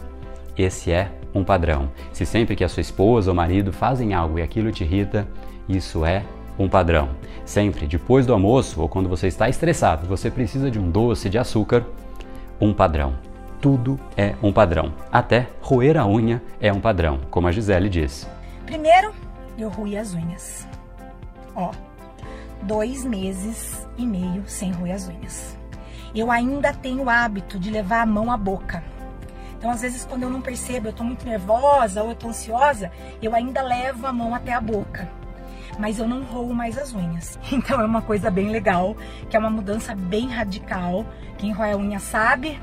[0.57, 1.91] esse é um padrão.
[2.13, 5.27] Se sempre que a sua esposa ou marido fazem algo e aquilo te irrita,
[5.69, 6.25] isso é
[6.59, 7.11] um padrão.
[7.45, 11.39] Sempre depois do almoço ou quando você está estressado, você precisa de um doce de
[11.39, 11.85] açúcar,
[12.61, 13.15] um padrão.
[13.61, 14.93] Tudo é um padrão.
[15.11, 18.29] Até roer a unha é um padrão, como a Gisele diz.
[18.67, 19.13] Primeiro,
[19.59, 20.69] eu ruí as unhas.
[21.57, 21.71] Ó,
[22.63, 25.64] dois meses e meio sem roer as unhas.
[26.15, 28.83] Eu ainda tenho o hábito de levar a mão à boca.
[29.59, 32.93] Então, às vezes, quando eu não percebo, eu tô muito nervosa ou eu tô ansiosa,
[33.23, 35.09] eu ainda levo a mão até a boca.
[35.79, 37.39] Mas eu não roo mais as unhas.
[37.51, 38.97] Então, é uma coisa bem legal,
[39.29, 41.05] que é uma mudança bem radical.
[41.39, 42.61] Quem rói a unha sabe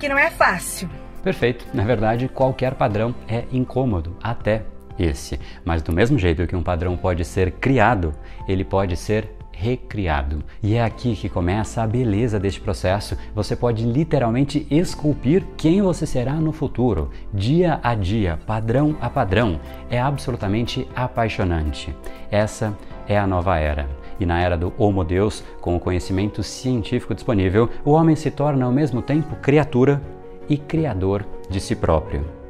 [0.00, 0.88] que não é fácil.
[1.22, 1.66] Perfeito.
[1.72, 4.64] Na verdade, qualquer padrão é incômodo, até
[4.98, 5.38] esse.
[5.64, 8.12] Mas do mesmo jeito que um padrão pode ser criado,
[8.48, 9.30] ele pode ser
[9.62, 10.42] recriado.
[10.60, 13.16] E é aqui que começa a beleza deste processo.
[13.32, 19.60] Você pode literalmente esculpir quem você será no futuro, dia a dia, padrão a padrão.
[19.88, 21.94] É absolutamente apaixonante.
[22.30, 23.88] Essa é a nova era.
[24.18, 28.64] E na era do Homo Deus, com o conhecimento científico disponível, o homem se torna
[28.64, 30.02] ao mesmo tempo criatura
[30.48, 32.41] e criador de si próprio.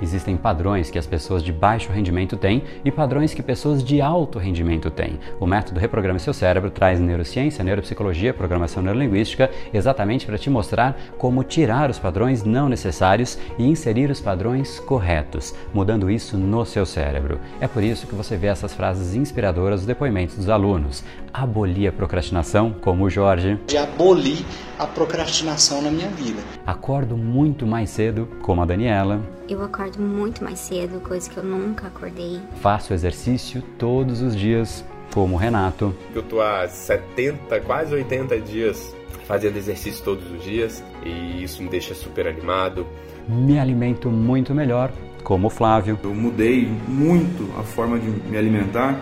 [0.00, 4.38] Existem padrões que as pessoas de baixo rendimento têm e padrões que pessoas de alto
[4.38, 5.18] rendimento têm.
[5.40, 11.44] O método Reprograme Seu Cérebro traz neurociência, neuropsicologia, programação neurolinguística exatamente para te mostrar como
[11.44, 17.38] tirar os padrões não necessários e inserir os padrões corretos, mudando isso no seu cérebro.
[17.60, 21.04] É por isso que você vê essas frases inspiradoras dos depoimentos dos alunos.
[21.32, 23.58] Aboli a procrastinação, como o Jorge.
[23.66, 24.44] De abolir
[24.78, 26.40] a procrastinação na minha vida.
[26.66, 29.20] Acordo muito mais cedo, como a Daniela.
[29.48, 32.40] Eu acordo muito mais cedo, coisa que eu nunca acordei.
[32.60, 35.94] Faço exercício todos os dias, como o Renato.
[36.14, 38.94] Eu tô há 70, quase 80 dias
[39.26, 42.86] fazendo exercício todos os dias e isso me deixa super animado.
[43.28, 44.90] Me alimento muito melhor,
[45.22, 45.98] como o Flávio.
[46.02, 48.98] Eu mudei muito a forma de me alimentar.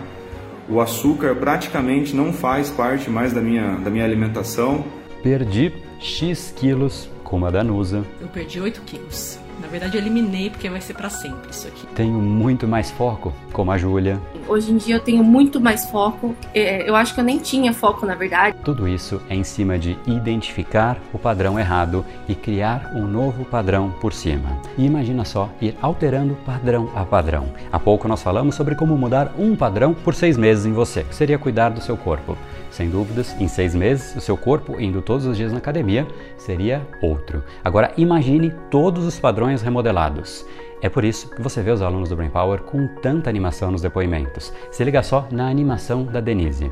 [0.69, 4.83] O açúcar praticamente não faz parte mais da minha, da minha alimentação
[5.27, 8.05] perdi X quilos, como a Danusa.
[8.21, 9.39] Eu perdi 8 quilos.
[9.59, 11.85] Na verdade, eu eliminei porque vai ser para sempre isso aqui.
[11.95, 14.19] Tenho muito mais foco, como a Júlia.
[14.47, 16.35] Hoje em dia eu tenho muito mais foco.
[16.53, 18.55] É, eu acho que eu nem tinha foco, na verdade.
[18.63, 23.89] Tudo isso é em cima de identificar o padrão errado e criar um novo padrão
[23.99, 24.59] por cima.
[24.77, 27.47] E imagina só ir alterando padrão a padrão.
[27.71, 31.15] Há pouco nós falamos sobre como mudar um padrão por seis meses em você, que
[31.15, 32.37] seria cuidar do seu corpo.
[32.71, 36.87] Sem dúvidas, em seis meses, o seu corpo, indo todos os dias na academia, seria
[37.01, 37.43] outro.
[37.63, 40.45] Agora, imagine todos os padrões remodelados.
[40.81, 43.81] É por isso que você vê os alunos do Brain Power com tanta animação nos
[43.81, 44.53] depoimentos.
[44.71, 46.71] Se liga só na animação da Denise.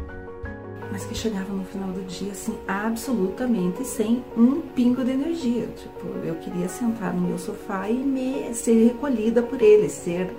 [0.92, 5.68] Mas que chegava no final do dia, assim, absolutamente sem um pingo de energia.
[5.76, 10.30] Tipo, eu queria sentar no meu sofá e me ser recolhida por ele, ser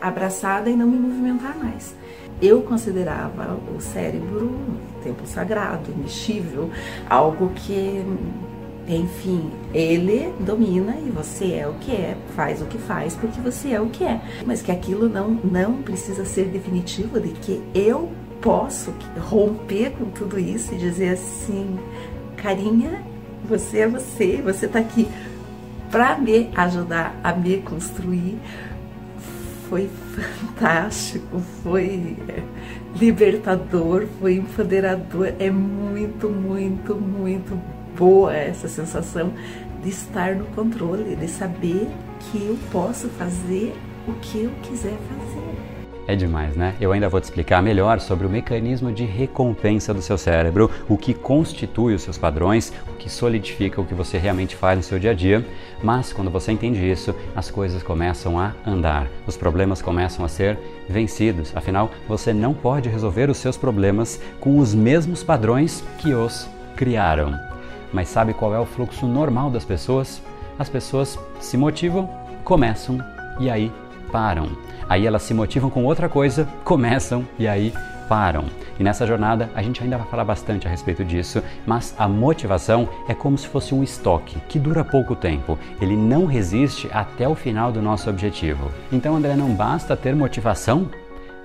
[0.00, 1.94] abraçada e não me movimentar mais.
[2.40, 6.70] Eu considerava o cérebro um templo sagrado, imexível,
[7.08, 8.04] algo que,
[8.86, 13.72] enfim, ele domina e você é o que é, faz o que faz porque você
[13.72, 14.20] é o que é.
[14.46, 18.08] Mas que aquilo não, não precisa ser definitivo de que eu
[18.40, 21.76] posso romper com tudo isso e dizer assim,
[22.36, 23.02] carinha,
[23.48, 25.08] você é você, você está aqui
[25.90, 28.38] para me ajudar a me construir
[29.68, 32.16] foi fantástico, foi
[32.98, 35.34] libertador, foi empoderador.
[35.38, 37.60] É muito, muito, muito
[37.96, 39.32] boa essa sensação
[39.82, 41.86] de estar no controle, de saber
[42.20, 43.74] que eu posso fazer
[44.06, 45.17] o que eu quiser fazer.
[46.08, 46.74] É demais, né?
[46.80, 50.96] Eu ainda vou te explicar melhor sobre o mecanismo de recompensa do seu cérebro, o
[50.96, 54.98] que constitui os seus padrões, o que solidifica o que você realmente faz no seu
[54.98, 55.44] dia a dia.
[55.82, 60.58] Mas quando você entende isso, as coisas começam a andar, os problemas começam a ser
[60.88, 61.54] vencidos.
[61.54, 67.38] Afinal, você não pode resolver os seus problemas com os mesmos padrões que os criaram.
[67.92, 70.22] Mas sabe qual é o fluxo normal das pessoas?
[70.58, 72.08] As pessoas se motivam,
[72.44, 72.98] começam
[73.38, 73.70] e aí
[74.10, 74.48] param.
[74.88, 77.72] Aí elas se motivam com outra coisa, começam e aí
[78.08, 78.44] param.
[78.78, 82.88] E nessa jornada a gente ainda vai falar bastante a respeito disso, mas a motivação
[83.08, 85.58] é como se fosse um estoque que dura pouco tempo.
[85.80, 88.70] Ele não resiste até o final do nosso objetivo.
[88.90, 90.88] Então, André, não basta ter motivação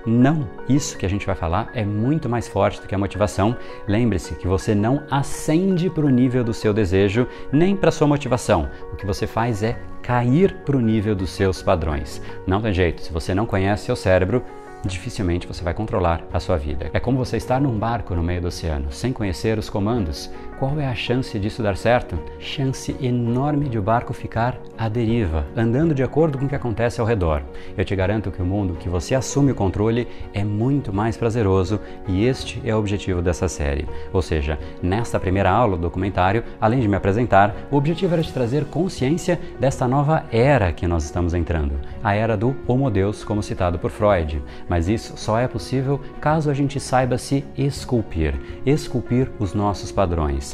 [0.06, 3.56] não, isso que a gente vai falar é muito mais forte do que a motivação.
[3.88, 8.68] Lembre-se que você não ascende para o nível do seu desejo, nem para sua motivação.
[8.92, 12.20] O que você faz é cair para o nível dos seus padrões.
[12.46, 14.42] Não tem jeito, se você não conhece seu cérebro,
[14.84, 16.90] dificilmente você vai controlar a sua vida.
[16.92, 20.30] É como você estar num barco no meio do oceano, sem conhecer os comandos.
[20.64, 22.18] Qual é a chance disso dar certo?
[22.38, 27.02] Chance enorme de o barco ficar à deriva, andando de acordo com o que acontece
[27.02, 27.42] ao redor.
[27.76, 31.78] Eu te garanto que o mundo que você assume o controle é muito mais prazeroso
[32.08, 33.86] e este é o objetivo dessa série.
[34.10, 38.32] Ou seja, nesta primeira aula do documentário, além de me apresentar, o objetivo era te
[38.32, 43.42] trazer consciência desta nova era que nós estamos entrando, a era do Homo Deus, como
[43.42, 44.42] citado por Freud.
[44.66, 48.34] Mas isso só é possível caso a gente saiba se esculpir,
[48.64, 50.53] esculpir os nossos padrões.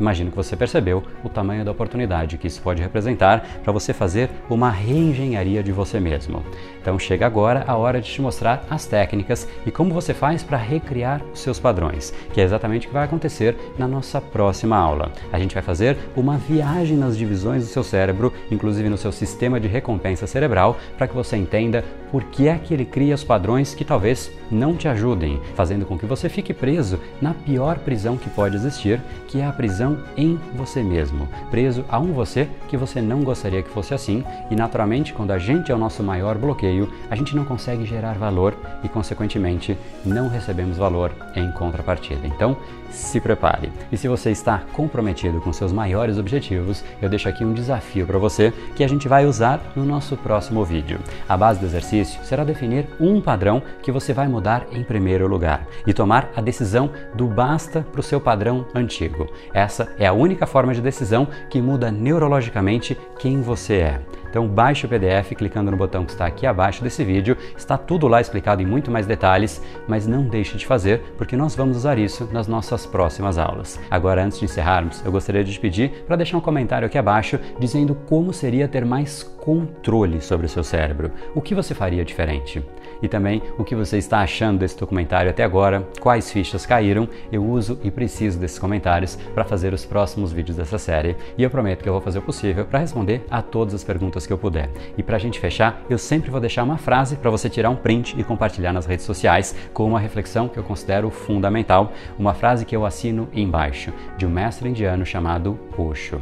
[0.00, 4.30] Imagino que você percebeu o tamanho da oportunidade que isso pode representar para você fazer
[4.48, 6.42] uma reengenharia de você mesmo.
[6.80, 10.56] Então chega agora a hora de te mostrar as técnicas e como você faz para
[10.56, 15.12] recriar os seus padrões, que é exatamente o que vai acontecer na nossa próxima aula.
[15.30, 19.60] A gente vai fazer uma viagem nas divisões do seu cérebro, inclusive no seu sistema
[19.60, 23.74] de recompensa cerebral, para que você entenda por que é que ele cria os padrões
[23.74, 28.28] que talvez não te ajudem, fazendo com que você fique preso na pior prisão que
[28.30, 33.00] pode existir, que é a prisão em você mesmo, preso a um você que você
[33.00, 36.92] não gostaria que fosse assim, e naturalmente, quando a gente é o nosso maior bloqueio,
[37.10, 42.26] a gente não consegue gerar valor e, consequentemente, não recebemos valor em contrapartida.
[42.26, 42.56] Então,
[42.90, 43.72] se prepare.
[43.90, 48.18] E se você está comprometido com seus maiores objetivos, eu deixo aqui um desafio para
[48.18, 50.98] você que a gente vai usar no nosso próximo vídeo.
[51.28, 55.66] A base do exercício será definir um padrão que você vai mudar em primeiro lugar
[55.86, 59.26] e tomar a decisão do basta para o seu padrão antigo.
[59.54, 64.00] Essa é a única forma de decisão que muda neurologicamente quem você é.
[64.30, 68.06] Então baixe o PDF clicando no botão que está aqui abaixo desse vídeo, está tudo
[68.06, 71.98] lá explicado em muito mais detalhes, mas não deixe de fazer, porque nós vamos usar
[71.98, 73.78] isso nas nossas próximas aulas.
[73.90, 77.40] Agora, antes de encerrarmos, eu gostaria de te pedir para deixar um comentário aqui abaixo
[77.58, 81.10] dizendo como seria ter mais controle sobre o seu cérebro.
[81.34, 82.62] O que você faria diferente?
[83.02, 87.08] E também o que você está achando desse documentário até agora, quais fichas caíram.
[87.32, 91.50] Eu uso e preciso desses comentários para fazer os próximos vídeos dessa série e eu
[91.50, 94.38] prometo que eu vou fazer o possível para responder a todas as perguntas que eu
[94.38, 94.70] puder.
[94.96, 97.76] E para a gente fechar, eu sempre vou deixar uma frase para você tirar um
[97.76, 102.64] print e compartilhar nas redes sociais com uma reflexão que eu considero fundamental, uma frase
[102.64, 106.20] que eu assino embaixo, de um mestre indiano chamado Osho.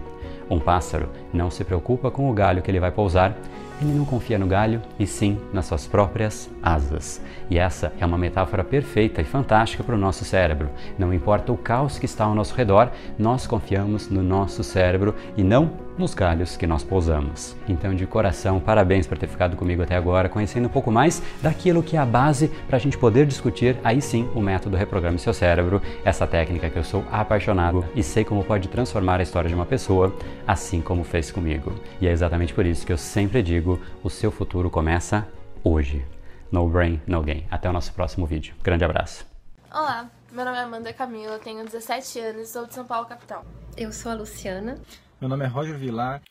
[0.51, 3.37] Um pássaro não se preocupa com o galho que ele vai pousar,
[3.81, 7.21] ele não confia no galho e sim nas suas próprias asas.
[7.51, 10.69] E essa é uma metáfora perfeita e fantástica para o nosso cérebro.
[10.99, 15.43] Não importa o caos que está ao nosso redor, nós confiamos no nosso cérebro e
[15.43, 17.57] não nos galhos que nós pousamos.
[17.69, 21.83] Então, de coração, parabéns por ter ficado comigo até agora, conhecendo um pouco mais daquilo
[21.83, 25.35] que é a base para a gente poder discutir aí sim o método Reprograme Seu
[25.35, 29.55] Cérebro, essa técnica que eu sou apaixonado e sei como pode transformar a história de
[29.55, 30.15] uma pessoa,
[30.47, 31.75] assim como fez comigo.
[32.01, 35.27] E é exatamente por isso que eu sempre digo: o seu futuro começa
[35.65, 36.05] hoje.
[36.51, 37.45] No brain, no gain.
[37.51, 38.55] Até o nosso próximo vídeo.
[38.63, 39.27] Grande abraço.
[39.71, 43.45] Olá, meu nome é Amanda Camila, tenho 17 anos e sou de São Paulo, capital.
[43.77, 44.79] Eu sou a Luciana.
[45.21, 46.23] Meu nome é Roger Vilar.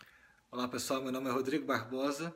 [0.49, 2.33] Olá pessoal, meu nome é Rodrigo Barbosa.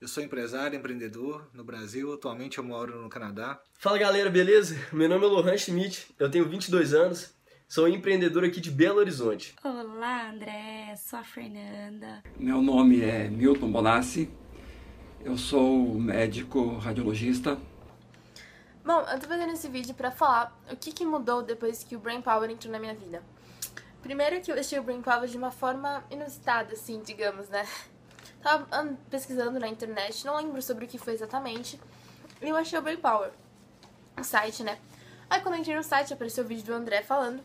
[0.00, 2.14] Eu sou empresário, empreendedor no Brasil.
[2.14, 3.60] Atualmente eu moro no Canadá.
[3.74, 4.74] Fala galera, beleza?
[4.90, 7.34] Meu nome é Lohan Schmidt, eu tenho 22 anos,
[7.68, 9.54] sou empreendedor aqui de Belo Horizonte.
[9.62, 12.22] Olá André, sou a Fernanda.
[12.38, 14.30] Meu nome é Milton Bonassi,
[15.22, 17.58] eu sou médico radiologista.
[18.82, 22.00] Bom, eu tô fazendo esse vídeo para falar o que, que mudou depois que o
[22.00, 23.22] Brain Power entrou na minha vida.
[24.02, 27.66] Primeiro que o Brain Power de uma forma inusitada, assim, digamos, né?
[28.42, 28.66] Tava
[29.08, 31.80] pesquisando na internet, não lembro sobre o que foi exatamente,
[32.40, 33.30] e eu achei o Brain Power,
[34.18, 34.78] o site, né?
[35.30, 37.40] Aí quando eu entrei no site apareceu o vídeo do André falando,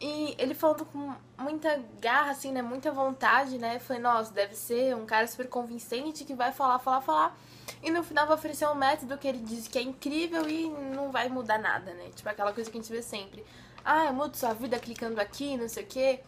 [0.00, 2.60] e ele falando com muita garra, assim, né?
[2.62, 3.78] Muita vontade, né?
[3.78, 7.38] Falei, nossa, deve ser um cara super convincente que vai falar, falar, falar.
[7.82, 11.10] E no final vai oferecer um método que ele diz que é incrível e não
[11.10, 12.10] vai mudar nada, né?
[12.14, 13.44] Tipo aquela coisa que a gente vê sempre.
[13.84, 16.20] Ah, eu mudo sua vida clicando aqui, não sei o quê.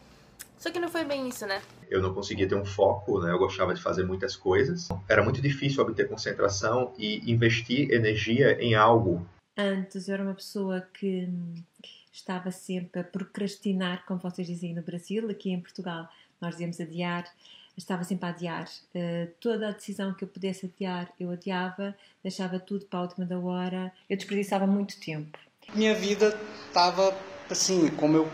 [0.59, 1.61] Só que não foi bem isso, né?
[1.89, 3.31] Eu não conseguia ter um foco, né?
[3.31, 4.89] Eu gostava de fazer muitas coisas.
[5.07, 9.25] Era muito difícil obter concentração e investir energia em algo.
[9.57, 11.27] Antes eu era uma pessoa que
[12.11, 16.07] estava sempre a procrastinar, como vocês dizem no Brasil, aqui em Portugal
[16.39, 17.25] nós dizemos adiar,
[17.75, 18.67] estava sempre a adiar.
[18.93, 23.25] Uh, toda a decisão que eu pudesse adiar, eu adiava, deixava tudo para a última
[23.25, 25.37] da hora, eu desperdiçava muito tempo.
[25.73, 27.15] Minha vida estava,
[27.53, 28.27] assim, como eu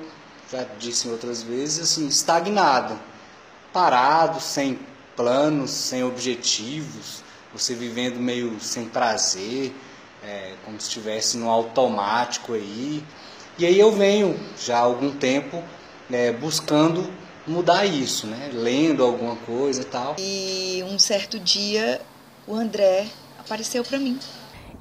[0.51, 2.99] já disse outras vezes, assim, estagnado,
[3.71, 4.79] parado, sem
[5.15, 9.73] planos, sem objetivos, você vivendo meio sem prazer,
[10.23, 13.03] é, como se estivesse no automático aí.
[13.57, 15.63] E aí eu venho já há algum tempo
[16.11, 17.11] é, buscando
[17.45, 18.49] mudar isso, né?
[18.53, 20.15] Lendo alguma coisa e tal.
[20.17, 22.01] E um certo dia
[22.47, 23.07] o André
[23.39, 24.19] apareceu para mim.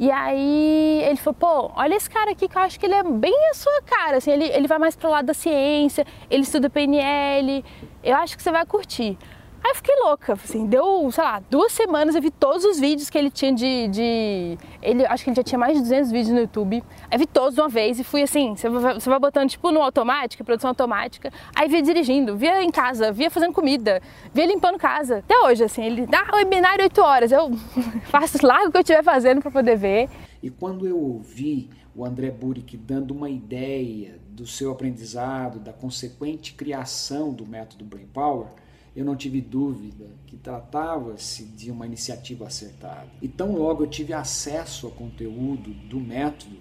[0.02, 3.04] E aí ele falou, pô, olha esse cara aqui que eu acho que ele é
[3.04, 6.68] bem a sua cara, assim, ele, ele vai mais pro lado da ciência, ele estuda
[6.68, 7.64] PNL,
[8.02, 9.16] eu acho que você vai curtir.
[9.64, 13.08] Aí eu fiquei louca, assim, deu, sei lá, duas semanas eu vi todos os vídeos
[13.08, 14.58] que ele tinha de, de...
[14.82, 16.82] Ele, acho que ele já tinha mais de 200 vídeos no YouTube.
[17.08, 19.70] Aí vi todos de uma vez e fui assim, você vai, você vai botando tipo
[19.70, 21.32] no automático, produção automática.
[21.54, 24.02] Aí via dirigindo, via em casa, via fazendo comida,
[24.34, 25.18] via limpando casa.
[25.18, 27.52] Até hoje, assim, ele dá ah, webinário 8 horas, eu
[28.10, 30.08] faço largo o que eu estiver fazendo para poder ver.
[30.42, 36.54] E quando eu ouvi o André Burick dando uma ideia do seu aprendizado, da consequente
[36.54, 38.48] criação do método Brain Power,
[38.94, 43.08] eu não tive dúvida que tratava-se de uma iniciativa acertada.
[43.20, 46.56] E tão logo eu tive acesso ao conteúdo do método,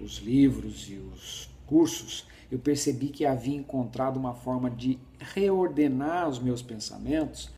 [0.00, 6.38] os livros e os cursos, eu percebi que havia encontrado uma forma de reordenar os
[6.38, 7.50] meus pensamentos.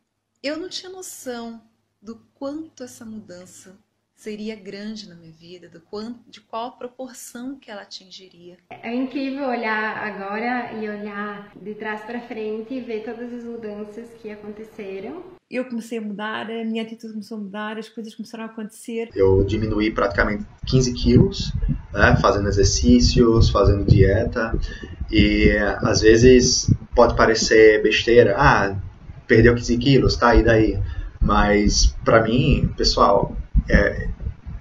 [0.43, 1.63] Eu não tinha noção
[2.01, 3.79] do quanto essa mudança
[4.23, 8.57] seria grande na minha vida, do quanto, de qual proporção que ela atingiria.
[8.71, 14.09] É incrível olhar agora e olhar de trás para frente e ver todas as mudanças
[14.23, 15.25] que aconteceram.
[15.51, 19.11] Eu comecei a mudar, a minha atitude começou a mudar, as coisas começaram a acontecer.
[19.13, 21.53] Eu diminuí praticamente 15 quilos,
[21.93, 24.57] né, fazendo exercícios, fazendo dieta,
[25.11, 25.51] e
[25.83, 28.77] às vezes pode parecer besteira, ah,
[29.27, 30.81] perdeu 15 quilos, tá, e daí?
[31.21, 33.37] Mas para mim, pessoal,
[33.69, 34.09] é,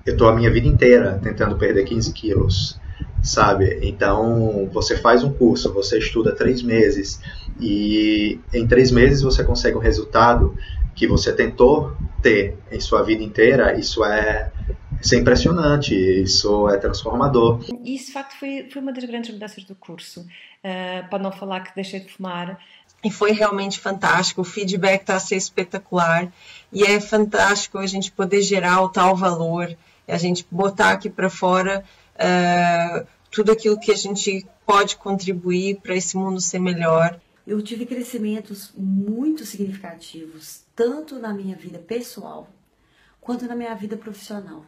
[0.05, 2.79] eu estou a minha vida inteira tentando perder 15 quilos,
[3.21, 3.79] sabe?
[3.81, 7.21] Então, você faz um curso, você estuda três meses
[7.59, 10.55] e em três meses você consegue um resultado
[10.95, 13.77] que você tentou ter em sua vida inteira.
[13.77, 14.51] Isso é,
[14.99, 17.59] isso é impressionante, isso é transformador.
[17.83, 20.21] E isso, de facto, foi, foi uma das grandes mudanças do curso.
[20.63, 22.59] Uh, para não falar que deixei de fumar,
[23.03, 24.41] e foi realmente fantástico.
[24.41, 26.31] O feedback está a ser espetacular
[26.71, 29.75] e é fantástico a gente poder gerar o tal valor,
[30.07, 31.83] a gente botar aqui para fora
[32.15, 37.19] uh, tudo aquilo que a gente pode contribuir para esse mundo ser melhor.
[37.45, 42.47] Eu tive crescimentos muito significativos, tanto na minha vida pessoal
[43.19, 44.65] quanto na minha vida profissional.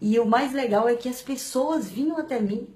[0.00, 2.68] E o mais legal é que as pessoas vinham até mim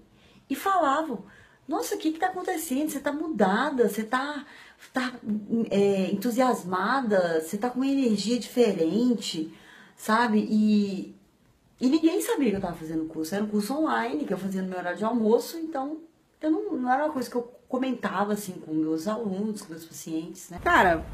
[0.49, 1.25] e falavam:
[1.67, 2.91] Nossa, o que está acontecendo?
[2.91, 4.45] Você está mudada, você está
[4.93, 5.15] tá
[5.71, 9.53] é, entusiasmada, você tá com uma energia diferente,
[9.97, 10.47] sabe?
[10.51, 11.15] E,
[11.81, 13.35] e ninguém sabia que eu tava fazendo curso.
[13.35, 15.99] Era um curso online que eu fazia no meu horário de almoço, então
[16.41, 19.85] eu não, não era uma coisa que eu comentava assim com meus alunos, com meus
[19.85, 20.59] pacientes, né?
[20.63, 21.05] Cara,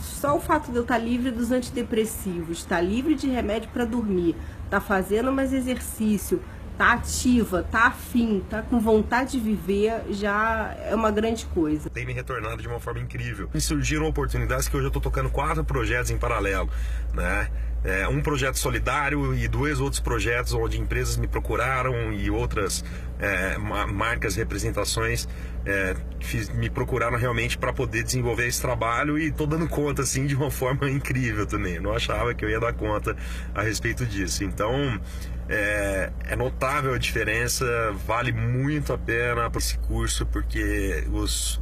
[0.00, 4.36] só o fato de eu estar livre dos antidepressivos, estar livre de remédio para dormir,
[4.64, 6.42] estar tá fazendo mais exercício,
[6.80, 11.90] tá ativa, tá afim, tá com vontade de viver, já é uma grande coisa.
[11.90, 13.50] Tem me retornado de uma forma incrível.
[13.52, 16.70] E surgiram oportunidades que hoje eu estou tocando quatro projetos em paralelo,
[17.12, 17.50] né?
[17.82, 22.84] É, um projeto solidário e dois outros projetos onde empresas me procuraram e outras
[23.18, 25.26] é, marcas, representações
[25.64, 30.26] é, fiz, me procuraram realmente para poder desenvolver esse trabalho e estou dando conta assim
[30.26, 31.80] de uma forma incrível também.
[31.80, 33.16] Não achava que eu ia dar conta
[33.54, 34.44] a respeito disso.
[34.44, 35.00] Então
[35.48, 37.64] é, é notável a diferença,
[38.06, 41.60] vale muito a pena esse curso porque os,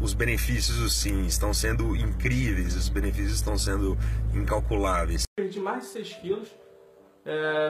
[0.00, 3.96] os benefícios sim estão sendo incríveis, os benefícios estão sendo
[4.32, 5.24] incalculáveis.
[5.36, 6.48] Perdi mais de 6 quilos,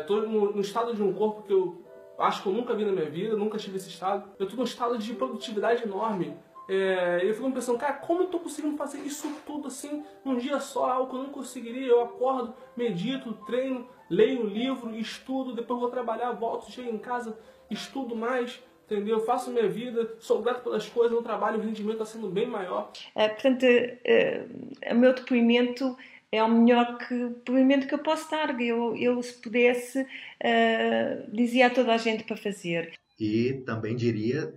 [0.00, 1.82] estou é, no, no estado de um corpo que eu
[2.18, 4.28] acho que eu nunca vi na minha vida, nunca tive esse estado.
[4.38, 6.36] Eu tô num estado de produtividade enorme.
[6.68, 10.58] É, eu fico pensando, cara, como eu tô conseguindo fazer isso tudo assim num dia
[10.60, 10.90] só?
[10.90, 11.88] Algo que eu não conseguiria.
[11.88, 17.36] Eu acordo, medito, treino, leio um livro, estudo, depois vou trabalhar, volto, chego em casa,
[17.70, 18.62] estudo mais.
[18.86, 19.20] Entendeu?
[19.24, 22.92] Faço minha vida, sou grato pelas coisas, no trabalho o rendimento está sendo bem maior.
[23.14, 24.44] É, portanto, é,
[24.90, 25.96] o meu depoimento
[26.30, 28.60] é o melhor que, provimento que eu posso dar.
[28.60, 32.92] Eu, eu se pudesse, uh, dizia a toda a gente para fazer.
[33.18, 34.52] E também diria,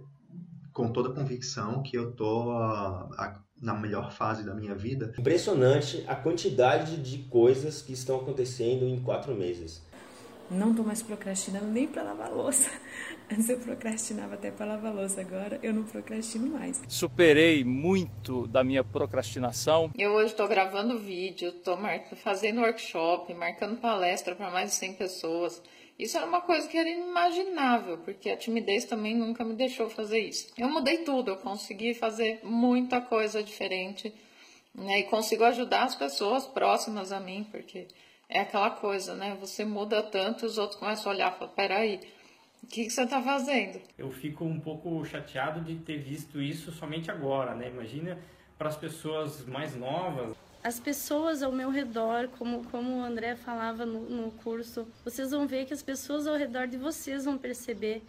[0.74, 2.52] com toda convicção, que eu estou
[3.62, 5.14] na melhor fase da minha vida.
[5.18, 9.86] Impressionante a quantidade de coisas que estão acontecendo em quatro meses.
[10.50, 12.70] Não estou mais procrastinando nem para lavar louça.
[13.30, 16.82] Antes eu procrastinava até para lavar louça, agora eu não procrastino mais.
[16.88, 19.92] Superei muito da minha procrastinação.
[19.98, 21.78] Eu hoje estou gravando vídeo, estou
[22.16, 25.62] fazendo workshop, marcando palestra para mais de 100 pessoas.
[26.00, 30.20] Isso era uma coisa que era inimaginável, porque a timidez também nunca me deixou fazer
[30.20, 30.54] isso.
[30.58, 34.14] Eu mudei tudo, eu consegui fazer muita coisa diferente
[34.74, 37.88] né, e consigo ajudar as pessoas próximas a mim, porque
[38.30, 39.36] é aquela coisa, né?
[39.40, 42.00] Você muda tanto, os outros começam a olhar e falam, peraí,
[42.64, 43.80] o que, que você está fazendo?
[43.98, 47.70] Eu fico um pouco chateado de ter visto isso somente agora, né?
[47.70, 48.18] Imagina
[48.58, 50.36] para as pessoas mais novas.
[50.64, 55.48] as pessoas ao meu redor, como, como o André falava no, no curso, vocês vão
[55.48, 58.04] ver que as pessoas ao redor de vocês vão perceber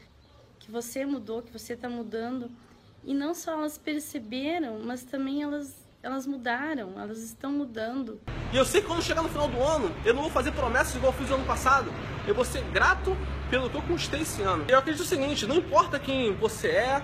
[0.58, 2.50] que você mudou, que você está mudando.
[3.04, 8.20] E não só elas perceberam, mas também elas, elas mudaram, elas estão mudando.
[8.52, 10.96] E eu sei que quando chegar no final do ano, eu não vou fazer promessas
[10.96, 11.92] igual eu fiz no ano passado.
[12.26, 13.16] Eu vou ser grato
[13.50, 14.64] pelo que eu conquistei esse ano.
[14.68, 17.02] E eu acredito o seguinte, não importa quem você é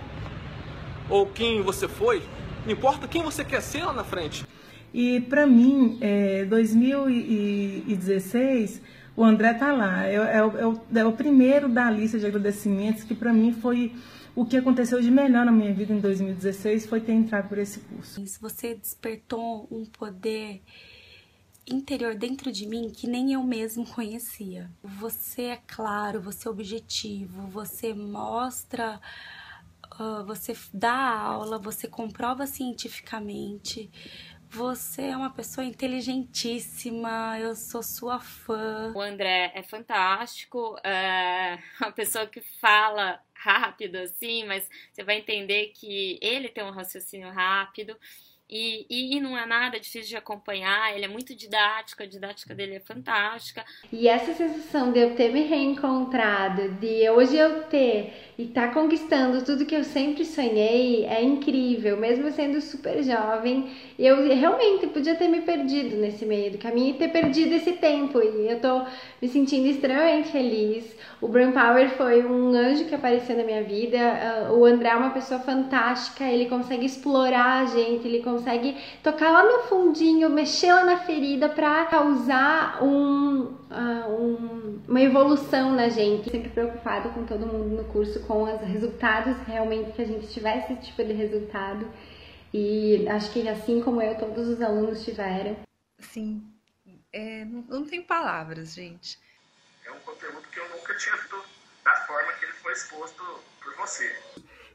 [1.09, 2.23] ou quem você foi,
[2.65, 4.47] não importa quem você quer ser lá na frente.
[4.93, 8.81] E para mim, é, 2016,
[9.17, 10.07] o André tá lá.
[10.07, 13.93] É, é, é, o, é o primeiro da lista de agradecimentos que para mim foi
[14.37, 17.81] o que aconteceu de melhor na minha vida em 2016 foi ter entrado por esse
[17.81, 18.23] curso.
[18.41, 20.61] Você despertou um poder
[21.67, 24.71] interior dentro de mim que nem eu mesmo conhecia.
[24.83, 29.01] Você é claro, você é objetivo, você mostra,
[29.99, 33.91] uh, você dá aula, você comprova cientificamente.
[34.51, 38.93] Você é uma pessoa inteligentíssima, eu sou sua fã.
[38.95, 45.73] O André é fantástico, é uma pessoa que fala rápido assim, mas você vai entender
[45.75, 47.97] que ele tem um raciocínio rápido.
[48.57, 52.55] E, e, e, não é nada difícil de acompanhar, ele é muito didático, a didática
[52.55, 53.65] dele é fantástica.
[53.93, 58.75] E essa sensação de eu ter me reencontrado, de hoje eu ter e estar tá
[58.75, 63.73] conquistando tudo que eu sempre sonhei é incrível, mesmo sendo super jovem.
[63.99, 68.21] Eu realmente podia ter me perdido nesse meio do caminho e ter perdido esse tempo,
[68.23, 68.85] e eu tô
[69.21, 70.97] me sentindo extremamente feliz.
[71.21, 73.99] O Brain Power foi um anjo que apareceu na minha vida.
[73.99, 78.44] Ah, o André é uma pessoa fantástica, ele consegue explorar a gente, ele consegue
[79.03, 85.73] tocar lá no fundinho, mexer lá na ferida para causar um, uh, um, uma evolução
[85.73, 86.31] na gente.
[86.31, 90.73] Sempre preocupado com todo mundo no curso, com os resultados realmente que a gente tivesse
[90.73, 91.89] esse tipo de resultado.
[92.53, 95.57] E acho que assim como eu, todos os alunos tiveram.
[95.99, 96.43] Sim,
[97.13, 99.19] é, não, não tem palavras, gente.
[99.85, 101.45] É um conteúdo que eu nunca tinha visto
[101.85, 103.23] da forma que ele foi exposto
[103.63, 104.17] por você.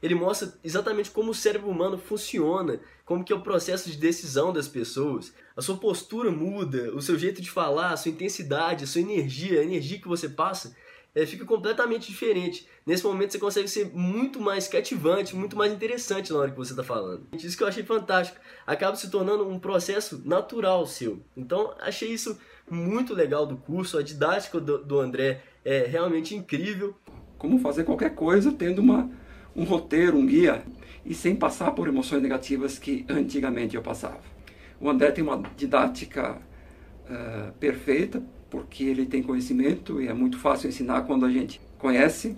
[0.02, 4.52] Ele mostra exatamente como o cérebro humano funciona, como que é o processo de decisão
[4.52, 5.32] das pessoas.
[5.56, 9.60] A sua postura muda, o seu jeito de falar, a sua intensidade, a sua energia,
[9.60, 10.74] a energia que você passa,
[11.14, 12.66] é, fica completamente diferente.
[12.86, 16.72] Nesse momento você consegue ser muito mais cativante, muito mais interessante na hora que você
[16.72, 17.26] está falando.
[17.32, 18.40] Isso que eu achei fantástico.
[18.66, 21.20] Acaba se tornando um processo natural seu.
[21.36, 22.38] Então achei isso
[22.70, 26.94] muito legal do curso, a didática do, do André é realmente incrível.
[27.36, 29.10] Como fazer qualquer coisa tendo uma,
[29.60, 30.64] um roteiro, um guia
[31.04, 34.22] e sem passar por emoções negativas que antigamente eu passava.
[34.80, 36.40] O André tem uma didática
[37.04, 42.34] uh, perfeita, porque ele tem conhecimento e é muito fácil ensinar quando a gente conhece,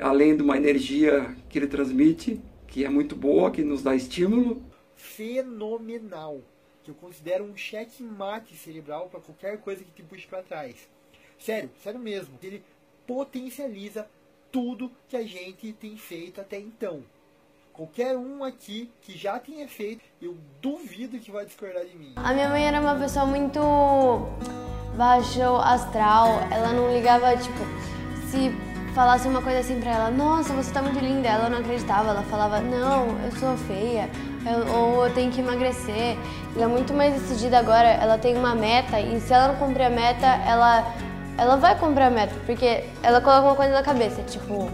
[0.00, 4.62] além de uma energia que ele transmite, que é muito boa, que nos dá estímulo.
[4.96, 6.40] Fenomenal,
[6.82, 10.88] que eu considero um checkmate cerebral para qualquer coisa que te puxe para trás.
[11.38, 12.38] Sério, sério mesmo.
[12.42, 12.62] Ele
[13.06, 14.08] potencializa
[14.52, 17.02] tudo que a gente tem feito até então.
[17.72, 22.12] Qualquer um aqui que já tenha feito, eu duvido que vai discordar de mim.
[22.16, 23.58] A minha mãe era uma pessoa muito
[24.94, 26.28] baixo astral.
[26.50, 27.58] Ela não ligava, tipo,
[28.30, 28.50] se
[28.94, 31.28] falasse uma coisa assim pra ela, nossa, você tá muito linda.
[31.28, 34.10] Ela não acreditava, ela falava, não, eu sou feia,
[34.46, 36.18] eu, ou eu tenho que emagrecer.
[36.54, 39.86] Ela é muito mais decidida agora, ela tem uma meta e se ela não cumprir
[39.86, 40.94] a meta, ela,
[41.38, 44.68] ela vai cumprir a meta, porque ela coloca uma coisa na cabeça, tipo,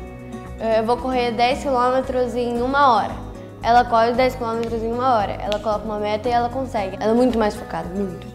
[0.76, 3.14] eu vou correr 10 km em uma hora.
[3.62, 5.32] Ela corre 10 km em uma hora.
[5.32, 6.96] Ela coloca uma meta e ela consegue.
[6.96, 8.26] Ela é muito mais focada, muito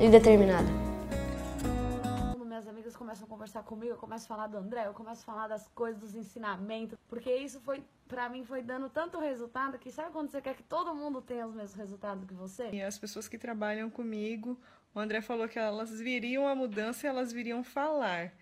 [0.00, 0.66] e determinada.
[2.32, 5.22] Quando minhas amigas começam a conversar comigo, eu começo a falar do André, eu começo
[5.22, 9.78] a falar das coisas, dos ensinamentos, porque isso foi, pra mim, foi dando tanto resultado
[9.78, 12.70] que sabe quando você quer que todo mundo tenha os mesmos resultados que você?
[12.70, 14.58] E as pessoas que trabalham comigo,
[14.94, 18.32] o André falou que elas viriam a mudança e elas viriam falar.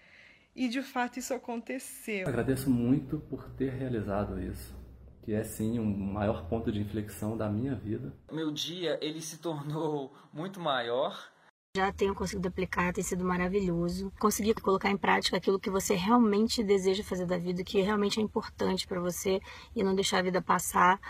[0.55, 2.28] E de fato isso aconteceu.
[2.28, 4.82] Agradeço muito por ter realizado isso
[5.22, 8.12] que é sim um maior ponto de inflexão da minha vida.
[8.30, 11.30] Meu dia ele se tornou muito maior
[11.74, 14.12] já tenho conseguido aplicar, tem sido maravilhoso.
[14.20, 18.22] Consegui colocar em prática aquilo que você realmente deseja fazer da vida, que realmente é
[18.22, 19.40] importante para você
[19.74, 21.00] e não deixar a vida passar.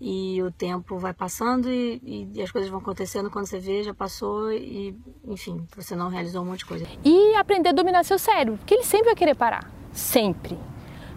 [0.00, 3.94] E o tempo vai passando e, e, as coisas vão acontecendo quando você vê, já
[3.94, 6.86] passou e, enfim, você não realizou um monte de coisa.
[7.04, 9.70] E aprender a dominar seu cérebro, porque ele sempre vai querer parar.
[9.92, 10.58] Sempre.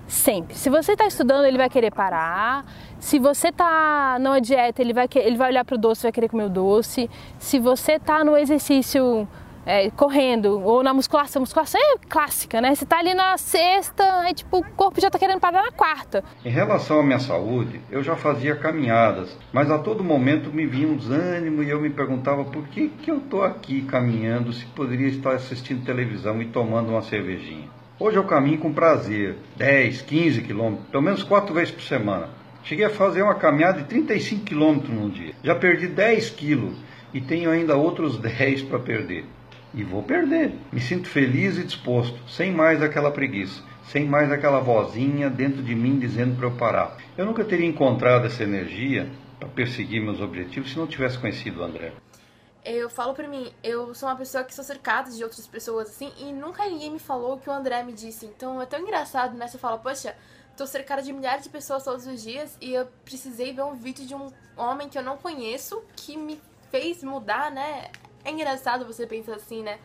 [0.08, 0.56] Sempre.
[0.56, 2.66] Se você está estudando, ele vai querer parar.
[3.00, 6.30] Se você está numa dieta, ele vai, ele vai olhar para o doce vai querer
[6.30, 7.10] comer o doce.
[7.40, 9.28] Se você está no exercício
[9.68, 11.42] é, correndo, ou na musculação.
[11.42, 12.74] Musculação é clássica, né?
[12.74, 16.24] Você tá ali na sexta, aí tipo, o corpo já tá querendo parar na quarta.
[16.46, 20.88] Em relação à minha saúde, eu já fazia caminhadas, mas a todo momento me vinha
[20.88, 25.10] um desânimo e eu me perguntava por que, que eu tô aqui caminhando se poderia
[25.10, 27.68] estar assistindo televisão e tomando uma cervejinha.
[28.00, 32.30] Hoje eu caminho com prazer, 10, 15 quilômetros, pelo menos quatro vezes por semana.
[32.64, 35.34] Cheguei a fazer uma caminhada de 35 quilômetros num dia.
[35.44, 36.78] Já perdi 10 quilos
[37.14, 39.26] e tenho ainda outros 10 para perder
[39.78, 40.54] e vou perder.
[40.72, 45.76] Me sinto feliz e disposto, sem mais aquela preguiça, sem mais aquela vozinha dentro de
[45.76, 46.98] mim dizendo para eu parar.
[47.16, 49.08] Eu nunca teria encontrado essa energia
[49.40, 51.94] para perseguir meus objetivos se não tivesse conhecido o André.
[52.66, 56.12] Eu falo pra mim, eu sou uma pessoa que sou cercada de outras pessoas assim,
[56.18, 58.26] e nunca ninguém me falou o que o André me disse.
[58.26, 59.48] Então é tão engraçado, né?
[59.48, 60.16] Você fala, poxa,
[60.58, 64.06] tô cercada de milhares de pessoas todos os dias e eu precisei ver um vídeo
[64.06, 67.90] de um homem que eu não conheço que me fez mudar, né?
[68.28, 69.80] É engraçado você pensar assim, né?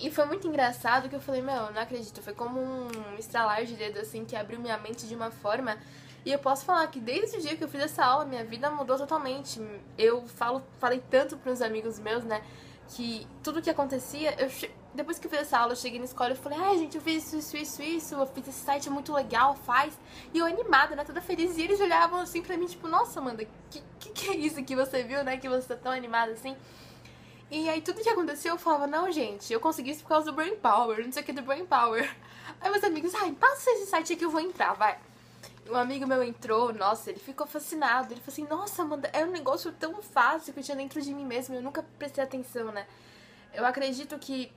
[0.00, 2.22] E foi muito engraçado que eu falei, meu, não acredito.
[2.22, 5.76] Foi como um estralar de dedo, assim, que abriu minha mente de uma forma.
[6.24, 8.70] E eu posso falar que desde o dia que eu fiz essa aula, minha vida
[8.70, 9.60] mudou totalmente.
[9.98, 12.42] Eu falo, falei tanto para os amigos meus, né?
[12.88, 14.48] Que tudo que acontecia, eu
[14.94, 17.02] depois que eu fiz essa aula, eu cheguei na escola e falei, ai gente, eu
[17.02, 19.98] fiz isso, isso, isso, isso, eu fiz esse site muito legal, faz.
[20.32, 21.56] E eu animada, né, toda feliz.
[21.58, 24.74] E eles olhavam assim pra mim, tipo, nossa, Amanda, que, que, que é isso que
[24.74, 26.56] você viu, né, que você tá tão animada assim?
[27.52, 30.32] E aí tudo que aconteceu eu falava, não, gente, eu consegui isso por causa do
[30.32, 32.10] Brain Power, não sei o que do Brain Power.
[32.58, 34.98] Aí meus amigos, ai, passa esse site aqui eu vou entrar, vai.
[35.68, 38.14] Um amigo meu entrou, nossa, ele ficou fascinado.
[38.14, 41.12] Ele falou assim, nossa, Amanda, é um negócio tão fácil que eu tinha dentro de
[41.12, 42.86] mim mesmo, eu nunca prestei atenção, né?
[43.52, 44.50] Eu acredito que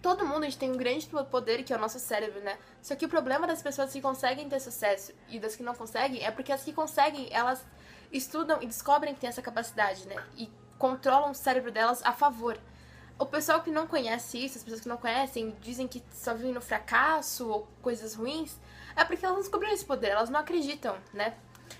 [0.00, 2.56] todo mundo a gente tem um grande poder que é o nosso cérebro, né?
[2.80, 6.24] Só que o problema das pessoas que conseguem ter sucesso e das que não conseguem
[6.24, 7.62] é porque as que conseguem, elas
[8.10, 10.16] estudam e descobrem que tem essa capacidade, né?
[10.34, 12.58] E controlam o cérebro delas a favor.
[13.18, 16.52] O pessoal que não conhece isso, as pessoas que não conhecem, dizem que só vivem
[16.52, 18.58] no fracasso ou coisas ruins,
[18.94, 21.34] é porque elas não descobriram esse poder, elas não acreditam, né?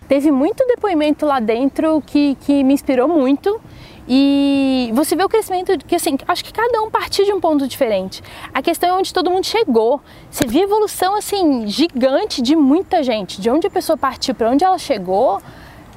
[0.09, 3.61] Teve muito depoimento lá dentro que, que me inspirou muito
[4.09, 7.67] e você vê o crescimento que assim, acho que cada um partiu de um ponto
[7.67, 8.23] diferente.
[8.55, 10.01] A questão é onde todo mundo chegou.
[10.31, 14.65] Você a evolução assim gigante de muita gente, de onde a pessoa partiu para onde
[14.65, 15.43] ela chegou,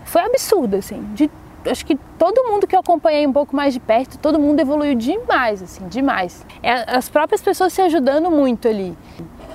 [0.06, 1.30] foi absurdo assim, de
[1.66, 4.96] acho que todo mundo que eu acompanhei um pouco mais de perto, todo mundo evoluiu
[4.96, 6.46] demais, assim, demais.
[6.62, 8.98] É, as próprias pessoas se ajudando muito ali.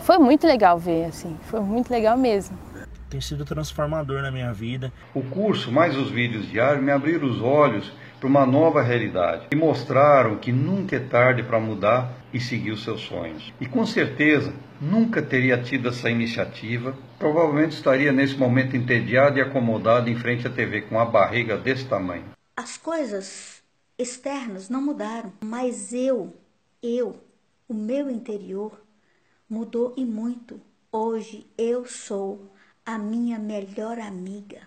[0.02, 2.56] Foi muito legal ver, assim, foi muito legal mesmo.
[3.08, 4.92] Tem sido transformador na minha vida.
[5.14, 9.56] O curso, mais os vídeos diários, me abriram os olhos para uma nova realidade e
[9.56, 13.52] mostraram que nunca é tarde para mudar e seguir os seus sonhos.
[13.60, 20.08] E com certeza nunca teria tido essa iniciativa, provavelmente estaria nesse momento entediado e acomodado
[20.08, 22.24] em frente à TV com uma barriga desse tamanho.
[22.56, 23.62] As coisas
[23.98, 26.34] externas não mudaram, mas eu,
[26.82, 27.16] eu,
[27.68, 28.80] o meu interior
[29.48, 30.60] mudou e muito.
[30.90, 32.50] Hoje eu sou
[32.84, 34.62] a minha melhor amiga.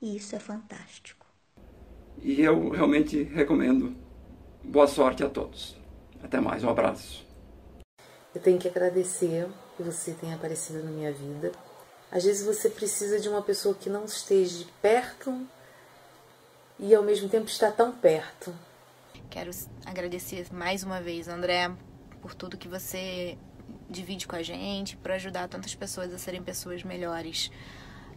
[0.00, 1.26] E isso é fantástico.
[2.22, 3.94] E eu realmente recomendo.
[4.62, 5.76] Boa sorte a todos.
[6.22, 7.25] Até mais, um abraço.
[8.36, 11.52] Eu tenho que agradecer que você tenha aparecido na minha vida.
[12.12, 15.48] Às vezes você precisa de uma pessoa que não esteja perto
[16.78, 18.54] e ao mesmo tempo está tão perto.
[19.30, 19.50] Quero
[19.86, 21.74] agradecer mais uma vez, André,
[22.20, 23.38] por tudo que você
[23.88, 27.50] divide com a gente, por ajudar tantas pessoas a serem pessoas melhores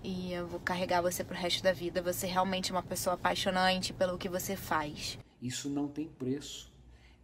[0.03, 2.01] e eu vou carregar você pro resto da vida.
[2.01, 5.17] Você realmente é uma pessoa apaixonante pelo que você faz.
[5.41, 6.69] Isso não tem preço.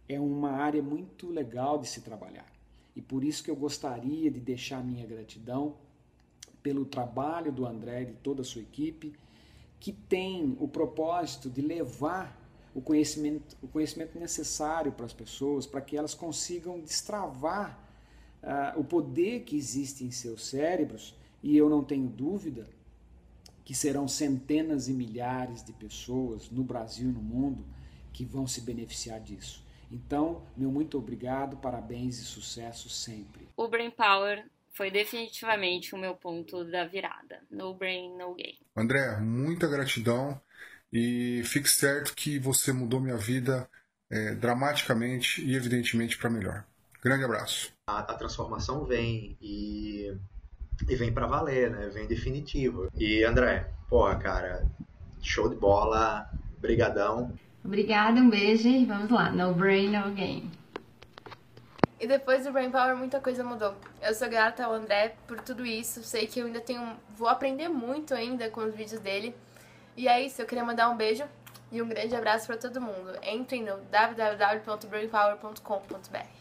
[0.08, 2.55] É uma área muito legal de se trabalhar.
[2.96, 5.76] E por isso que eu gostaria de deixar minha gratidão
[6.62, 9.12] pelo trabalho do André e de toda a sua equipe,
[9.78, 12.42] que tem o propósito de levar
[12.74, 17.78] o conhecimento, o conhecimento necessário para as pessoas, para que elas consigam destravar
[18.42, 22.68] uh, o poder que existe em seus cérebros e eu não tenho dúvida
[23.64, 27.64] que serão centenas e milhares de pessoas no Brasil e no mundo
[28.12, 29.65] que vão se beneficiar disso.
[29.90, 33.48] Então, meu muito obrigado, parabéns e sucesso sempre.
[33.56, 37.40] O Brain Power foi definitivamente o meu ponto da virada.
[37.50, 38.58] No brain, no game.
[38.76, 40.40] André, muita gratidão
[40.92, 43.68] e fique certo que você mudou minha vida
[44.10, 46.64] é, dramaticamente e evidentemente para melhor.
[47.02, 47.72] Grande abraço.
[47.88, 50.16] A, a transformação vem e
[50.88, 51.88] e vem para valer, né?
[51.88, 52.90] Vem definitivo.
[52.94, 54.66] E André, porra, cara,
[55.22, 56.28] show de bola,
[56.58, 57.32] brigadão.
[57.66, 60.48] Obrigada, um beijo e vamos lá, no brain, no game.
[61.98, 63.74] E depois do Brain Power, muita coisa mudou.
[64.00, 66.04] Eu sou grata ao André por tudo isso.
[66.04, 66.96] Sei que eu ainda tenho.
[67.16, 69.34] Vou aprender muito ainda com os vídeos dele.
[69.96, 71.24] E é isso, eu queria mandar um beijo
[71.72, 73.18] E um grande abraço para todo mundo.
[73.24, 76.35] Entrem no www.brainpower.com.br.